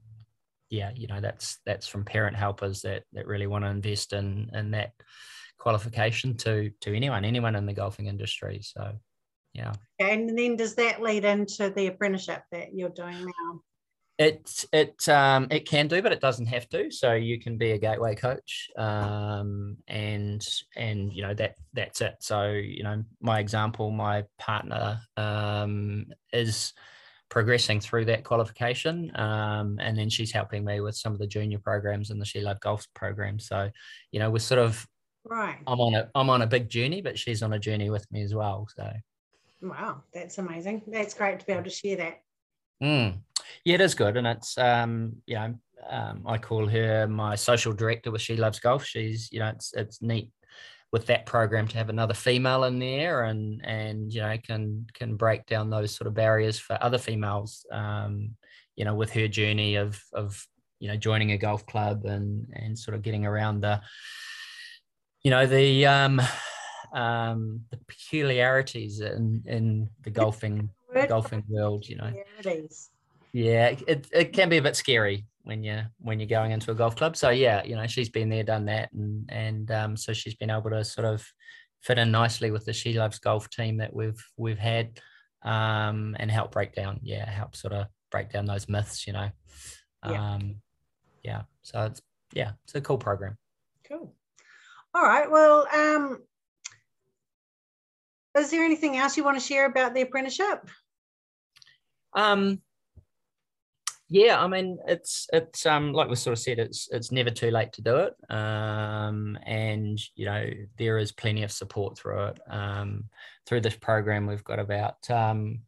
yeah, 0.73 0.91
you 0.95 1.05
know, 1.05 1.21
that's 1.21 1.59
that's 1.67 1.87
from 1.87 2.03
parent 2.03 2.35
helpers 2.35 2.81
that 2.81 3.03
that 3.13 3.27
really 3.27 3.45
want 3.45 3.63
to 3.63 3.69
invest 3.69 4.11
in 4.11 4.49
in 4.53 4.71
that 4.71 4.93
qualification 5.59 6.35
to 6.37 6.71
to 6.81 6.95
anyone, 6.95 7.23
anyone 7.23 7.55
in 7.55 7.67
the 7.67 7.73
golfing 7.73 8.07
industry. 8.07 8.59
So 8.63 8.93
yeah. 9.53 9.73
And 9.99 10.35
then 10.35 10.55
does 10.55 10.73
that 10.75 10.99
lead 10.99 11.25
into 11.25 11.69
the 11.69 11.87
apprenticeship 11.87 12.41
that 12.51 12.73
you're 12.73 12.89
doing 12.89 13.23
now? 13.23 13.61
It 14.17 14.65
it 14.73 15.07
um, 15.07 15.47
it 15.51 15.67
can 15.67 15.87
do, 15.87 16.01
but 16.01 16.11
it 16.11 16.21
doesn't 16.21 16.47
have 16.47 16.67
to. 16.69 16.89
So 16.89 17.13
you 17.13 17.39
can 17.39 17.59
be 17.59 17.71
a 17.71 17.77
gateway 17.77 18.15
coach, 18.15 18.69
um, 18.75 19.77
and 19.87 20.43
and 20.75 21.13
you 21.13 21.21
know 21.21 21.35
that 21.35 21.55
that's 21.73 22.01
it. 22.01 22.15
So 22.19 22.49
you 22.51 22.83
know 22.83 23.03
my 23.21 23.39
example, 23.39 23.91
my 23.91 24.23
partner 24.39 25.01
um, 25.17 26.07
is 26.31 26.73
progressing 27.33 27.79
through 27.79 28.05
that 28.05 28.23
qualification. 28.23 29.11
Um, 29.15 29.79
and 29.81 29.97
then 29.97 30.07
she's 30.07 30.31
helping 30.31 30.63
me 30.63 30.81
with 30.81 30.95
some 30.95 31.13
of 31.13 31.19
the 31.19 31.25
junior 31.25 31.57
programs 31.57 32.11
and 32.11 32.21
the 32.21 32.25
She 32.25 32.41
Love 32.41 32.59
Golf 32.59 32.85
program. 32.93 33.39
So, 33.39 33.71
you 34.11 34.19
know, 34.19 34.29
we're 34.29 34.37
sort 34.37 34.59
of 34.59 34.87
right. 35.25 35.57
I'm 35.65 35.81
on 35.81 35.95
a 35.95 36.11
I'm 36.13 36.29
on 36.29 36.43
a 36.43 36.47
big 36.47 36.69
journey, 36.69 37.01
but 37.01 37.17
she's 37.17 37.41
on 37.41 37.51
a 37.53 37.57
journey 37.57 37.89
with 37.89 38.05
me 38.11 38.21
as 38.21 38.35
well. 38.35 38.67
So 38.77 38.87
wow, 39.63 40.03
that's 40.13 40.37
amazing. 40.37 40.83
That's 40.85 41.15
great 41.15 41.39
to 41.39 41.45
be 41.47 41.53
able 41.53 41.63
to 41.63 41.71
share 41.71 41.97
that. 41.97 42.21
Mm. 42.83 43.17
Yeah, 43.65 43.75
it 43.75 43.81
is 43.81 43.95
good, 43.95 44.15
and 44.15 44.27
it's 44.27 44.55
um, 44.59 45.15
you 45.25 45.35
know, 45.35 45.55
um, 45.89 46.21
I 46.27 46.37
call 46.37 46.67
her 46.67 47.07
my 47.07 47.33
social 47.33 47.73
director 47.73 48.11
with 48.11 48.21
She 48.21 48.37
Loves 48.37 48.59
Golf. 48.59 48.85
She's 48.85 49.31
you 49.31 49.39
know, 49.39 49.47
it's 49.47 49.73
it's 49.73 50.03
neat 50.03 50.29
with 50.93 51.07
that 51.07 51.25
program 51.25 51.67
to 51.67 51.75
have 51.75 51.89
another 51.89 52.13
female 52.13 52.65
in 52.65 52.77
there 52.77 53.23
and 53.23 53.59
and 53.65 54.13
you 54.13 54.21
know 54.21 54.37
can 54.45 54.85
can 54.93 55.15
break 55.15 55.45
down 55.47 55.69
those 55.69 55.93
sort 55.93 56.07
of 56.07 56.13
barriers 56.13 56.59
for 56.59 56.77
other 56.81 56.99
females 56.99 57.65
um, 57.71 58.29
you 58.75 58.85
know 58.85 58.93
with 58.93 59.11
her 59.11 59.27
journey 59.27 59.75
of 59.75 60.01
of 60.13 60.47
you 60.79 60.87
know 60.87 60.95
joining 60.95 61.31
a 61.31 61.37
golf 61.37 61.65
club 61.65 62.05
and 62.05 62.47
and 62.53 62.77
sort 62.77 62.93
of 62.93 63.01
getting 63.01 63.25
around 63.25 63.61
the 63.61 63.81
you 65.23 65.31
know 65.31 65.47
the 65.47 65.85
um 65.87 66.21
um 66.93 67.61
the 67.71 67.77
peculiarities 67.87 69.01
in 69.01 69.41
in 69.47 69.89
the 70.03 70.11
golfing 70.11 70.69
the 70.93 71.07
golfing 71.07 71.43
world 71.49 71.89
you 71.89 71.95
know 71.95 72.13
yeah 73.33 73.75
it, 73.87 74.07
it 74.13 74.33
can 74.33 74.47
be 74.47 74.57
a 74.57 74.61
bit 74.61 74.75
scary 74.75 75.25
when 75.43 75.63
you're 75.63 75.85
when 75.99 76.19
you're 76.19 76.27
going 76.27 76.51
into 76.51 76.71
a 76.71 76.75
golf 76.75 76.95
club. 76.95 77.15
So 77.15 77.29
yeah, 77.29 77.63
you 77.63 77.75
know, 77.75 77.87
she's 77.87 78.09
been 78.09 78.29
there, 78.29 78.43
done 78.43 78.65
that, 78.65 78.91
and 78.93 79.29
and 79.29 79.71
um, 79.71 79.97
so 79.97 80.13
she's 80.13 80.35
been 80.35 80.49
able 80.49 80.69
to 80.71 80.83
sort 80.83 81.05
of 81.05 81.25
fit 81.81 81.97
in 81.97 82.11
nicely 82.11 82.49
with 82.49 82.65
the 82.65 82.73
She 82.73 82.93
Loves 82.93 83.19
Golf 83.19 83.49
team 83.49 83.77
that 83.77 83.93
we've 83.93 84.23
we've 84.37 84.57
had, 84.57 84.99
um, 85.43 86.15
and 86.19 86.31
help 86.31 86.51
break 86.51 86.73
down, 86.73 86.99
yeah, 87.03 87.29
help 87.29 87.55
sort 87.55 87.73
of 87.73 87.87
break 88.09 88.31
down 88.31 88.45
those 88.45 88.69
myths, 88.69 89.05
you 89.05 89.13
know. 89.13 89.29
Yeah. 90.07 90.33
Um, 90.33 90.55
yeah. 91.23 91.43
So 91.61 91.83
it's 91.83 92.01
yeah, 92.33 92.51
it's 92.63 92.75
a 92.75 92.81
cool 92.81 92.97
program. 92.97 93.37
Cool. 93.87 94.13
All 94.95 95.03
right. 95.03 95.29
Well, 95.29 95.67
um, 95.73 96.19
is 98.37 98.49
there 98.49 98.63
anything 98.63 98.97
else 98.97 99.17
you 99.17 99.23
want 99.23 99.39
to 99.39 99.45
share 99.45 99.65
about 99.65 99.93
the 99.93 100.01
apprenticeship? 100.01 100.69
Um, 102.15 102.61
yeah, 104.13 104.39
I 104.39 104.47
mean, 104.47 104.77
it's 104.87 105.27
it's 105.33 105.65
um 105.65 105.91
like 105.91 106.07
we 106.07 106.15
sort 106.15 106.33
of 106.33 106.39
said, 106.39 106.59
it's 106.59 106.87
it's 106.91 107.11
never 107.11 107.31
too 107.31 107.49
late 107.49 107.73
to 107.73 107.81
do 107.81 107.95
it, 107.97 108.13
um, 108.29 109.39
and 109.43 109.99
you 110.13 110.25
know 110.25 110.47
there 110.77 110.99
is 110.99 111.11
plenty 111.11 111.41
of 111.41 111.51
support 111.51 111.97
through 111.97 112.25
it. 112.25 112.39
Um, 112.47 113.05
through 113.47 113.61
this 113.61 113.75
program, 113.75 114.27
we've 114.27 114.43
got 114.43 114.59
about 114.59 115.09
um, 115.09 115.61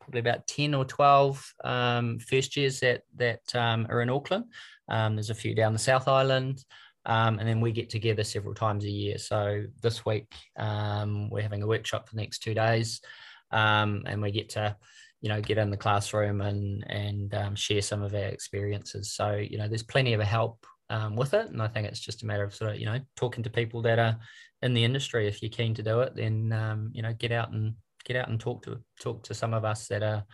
probably 0.00 0.20
about 0.20 0.46
ten 0.46 0.74
or 0.74 0.84
twelve 0.84 1.52
um, 1.64 2.20
first 2.20 2.56
years 2.56 2.78
that 2.80 3.02
that 3.16 3.52
um, 3.56 3.88
are 3.90 4.00
in 4.00 4.10
Auckland. 4.10 4.44
Um, 4.88 5.16
there's 5.16 5.30
a 5.30 5.34
few 5.34 5.56
down 5.56 5.72
the 5.72 5.78
South 5.80 6.06
Island. 6.06 6.64
Um, 7.04 7.38
and 7.38 7.48
then 7.48 7.60
we 7.60 7.72
get 7.72 7.88
together 7.88 8.22
several 8.22 8.54
times 8.54 8.84
a 8.84 8.90
year. 8.90 9.16
So 9.16 9.64
this 9.82 10.04
week 10.04 10.30
um, 10.56 11.30
we're 11.30 11.42
having 11.42 11.62
a 11.62 11.66
workshop 11.66 12.06
for 12.06 12.14
the 12.14 12.20
next 12.20 12.40
two 12.40 12.52
days, 12.52 13.00
um, 13.50 14.02
and 14.06 14.20
we 14.20 14.30
get 14.30 14.50
to 14.50 14.76
you 15.20 15.28
know 15.28 15.40
get 15.40 15.58
in 15.58 15.70
the 15.70 15.76
classroom 15.76 16.40
and 16.40 16.84
and 16.88 17.34
um, 17.34 17.54
share 17.54 17.82
some 17.82 18.02
of 18.02 18.14
our 18.14 18.20
experiences. 18.20 19.12
So 19.12 19.36
you 19.36 19.58
know 19.58 19.68
there's 19.68 19.82
plenty 19.82 20.14
of 20.14 20.20
help 20.20 20.64
um, 20.90 21.16
with 21.16 21.34
it. 21.34 21.48
And 21.48 21.60
i 21.60 21.68
think 21.68 21.86
it's 21.86 22.00
just 22.00 22.22
a 22.22 22.26
matter 22.26 22.44
of 22.44 22.54
sort 22.54 22.72
of 22.72 22.78
you 22.78 22.86
know 22.86 22.98
talking 23.16 23.44
to 23.44 23.50
people 23.50 23.82
that 23.82 23.98
are 23.98 24.16
in 24.62 24.74
the 24.74 24.84
industry. 24.84 25.26
If 25.26 25.42
you're 25.42 25.50
keen 25.50 25.74
to 25.74 25.82
do 25.82 26.00
it 26.00 26.14
then 26.14 26.52
um, 26.52 26.90
you 26.92 27.02
know 27.02 27.12
get 27.12 27.32
out 27.32 27.52
and 27.52 27.74
get 28.04 28.16
out 28.16 28.28
and 28.28 28.40
talk 28.40 28.62
to 28.64 28.78
talk 29.00 29.22
to 29.24 29.34
some 29.34 29.54
of 29.54 29.64
us 29.64 29.88
that 29.88 30.02
are 30.02 30.24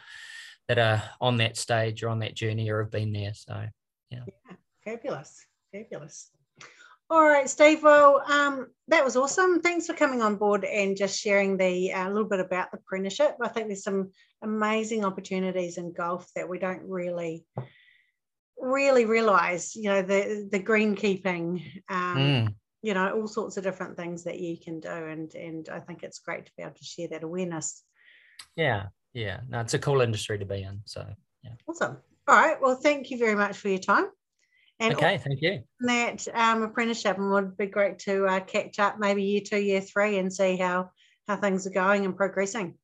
that 0.68 0.78
are 0.78 1.02
on 1.20 1.36
that 1.38 1.56
stage 1.56 2.02
or 2.02 2.08
on 2.08 2.20
that 2.20 2.34
journey 2.34 2.70
or 2.70 2.82
have 2.82 2.90
been 2.90 3.12
there. 3.12 3.34
So 3.34 3.66
yeah, 4.10 4.20
yeah. 4.26 4.56
Fabulous. 4.84 5.46
Fabulous 5.72 6.30
all 7.10 7.22
right, 7.22 7.48
Steve. 7.48 7.82
Well, 7.82 8.22
um, 8.26 8.68
that 8.88 9.04
was 9.04 9.16
awesome. 9.16 9.60
Thanks 9.60 9.86
for 9.86 9.94
coming 9.94 10.22
on 10.22 10.36
board 10.36 10.64
and 10.64 10.96
just 10.96 11.20
sharing 11.20 11.56
the 11.56 11.90
a 11.90 11.94
uh, 11.94 12.08
little 12.08 12.28
bit 12.28 12.40
about 12.40 12.70
the 12.70 12.78
apprenticeship. 12.78 13.36
I 13.40 13.48
think 13.48 13.68
there's 13.68 13.84
some 13.84 14.10
amazing 14.42 15.04
opportunities 15.04 15.76
in 15.76 15.92
golf 15.92 16.28
that 16.34 16.48
we 16.48 16.58
don't 16.58 16.82
really 16.88 17.44
really 18.58 19.04
realize. 19.04 19.76
You 19.76 19.90
know, 19.90 20.02
the 20.02 20.48
the 20.50 20.60
greenkeeping, 20.60 21.62
um, 21.88 22.16
mm. 22.16 22.54
you 22.82 22.94
know, 22.94 23.10
all 23.10 23.28
sorts 23.28 23.56
of 23.56 23.64
different 23.64 23.96
things 23.96 24.24
that 24.24 24.40
you 24.40 24.56
can 24.58 24.80
do, 24.80 24.88
and 24.88 25.32
and 25.34 25.68
I 25.68 25.80
think 25.80 26.02
it's 26.02 26.20
great 26.20 26.46
to 26.46 26.52
be 26.56 26.62
able 26.62 26.74
to 26.74 26.84
share 26.84 27.08
that 27.08 27.22
awareness. 27.22 27.82
Yeah, 28.56 28.86
yeah. 29.12 29.40
No, 29.48 29.60
it's 29.60 29.74
a 29.74 29.78
cool 29.78 30.00
industry 30.00 30.38
to 30.38 30.46
be 30.46 30.62
in. 30.62 30.80
So 30.86 31.06
yeah. 31.42 31.52
Awesome. 31.68 31.98
All 32.26 32.36
right. 32.36 32.56
Well, 32.60 32.76
thank 32.76 33.10
you 33.10 33.18
very 33.18 33.34
much 33.34 33.58
for 33.58 33.68
your 33.68 33.78
time. 33.78 34.06
And 34.84 34.94
okay, 34.96 35.16
thank 35.16 35.40
you. 35.40 35.62
That 35.80 36.28
um, 36.34 36.62
apprenticeship 36.62 37.16
and 37.16 37.30
would 37.30 37.56
be 37.56 37.66
great 37.66 37.98
to 38.00 38.26
uh, 38.26 38.40
catch 38.40 38.78
up 38.78 38.98
maybe 38.98 39.22
year 39.22 39.40
two, 39.40 39.58
year 39.58 39.80
three, 39.80 40.18
and 40.18 40.30
see 40.30 40.56
how 40.58 40.90
how 41.26 41.36
things 41.36 41.66
are 41.66 41.70
going 41.70 42.04
and 42.04 42.14
progressing. 42.14 42.74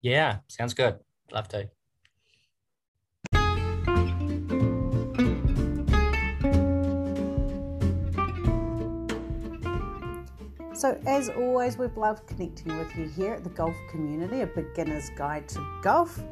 Yeah, 0.00 0.38
sounds 0.46 0.74
good. 0.74 1.00
Love 1.32 1.48
to. 1.48 1.68
So, 10.72 10.98
as 11.04 11.28
always, 11.30 11.76
we've 11.76 11.96
loved 11.96 12.28
connecting 12.28 12.78
with 12.78 12.96
you 12.96 13.08
here 13.08 13.34
at 13.34 13.42
the 13.42 13.50
Golf 13.50 13.74
Community, 13.90 14.42
a 14.42 14.46
beginner's 14.46 15.10
guide 15.10 15.48
to 15.48 15.80
golf. 15.82 16.22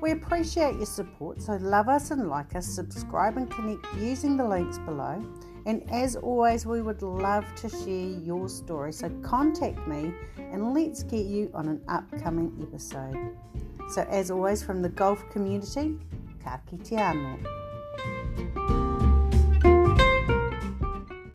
We 0.00 0.12
appreciate 0.12 0.76
your 0.76 0.86
support, 0.86 1.42
so 1.42 1.54
love 1.54 1.88
us 1.88 2.12
and 2.12 2.28
like 2.28 2.54
us, 2.54 2.66
subscribe 2.66 3.36
and 3.36 3.50
connect 3.50 3.84
using 3.96 4.36
the 4.36 4.46
links 4.46 4.78
below. 4.78 5.20
And 5.66 5.82
as 5.90 6.14
always, 6.14 6.64
we 6.64 6.82
would 6.82 7.02
love 7.02 7.44
to 7.56 7.68
share 7.68 8.20
your 8.22 8.48
story, 8.48 8.92
so 8.92 9.10
contact 9.22 9.86
me 9.88 10.12
and 10.38 10.72
let's 10.72 11.02
get 11.02 11.26
you 11.26 11.50
on 11.52 11.68
an 11.68 11.82
upcoming 11.88 12.56
episode. 12.62 13.36
So, 13.90 14.02
as 14.02 14.30
always, 14.30 14.62
from 14.62 14.82
the 14.82 14.88
golf 14.88 15.28
community, 15.30 15.98
ka 16.44 16.60
kite 16.70 16.96
anō. 16.96 17.67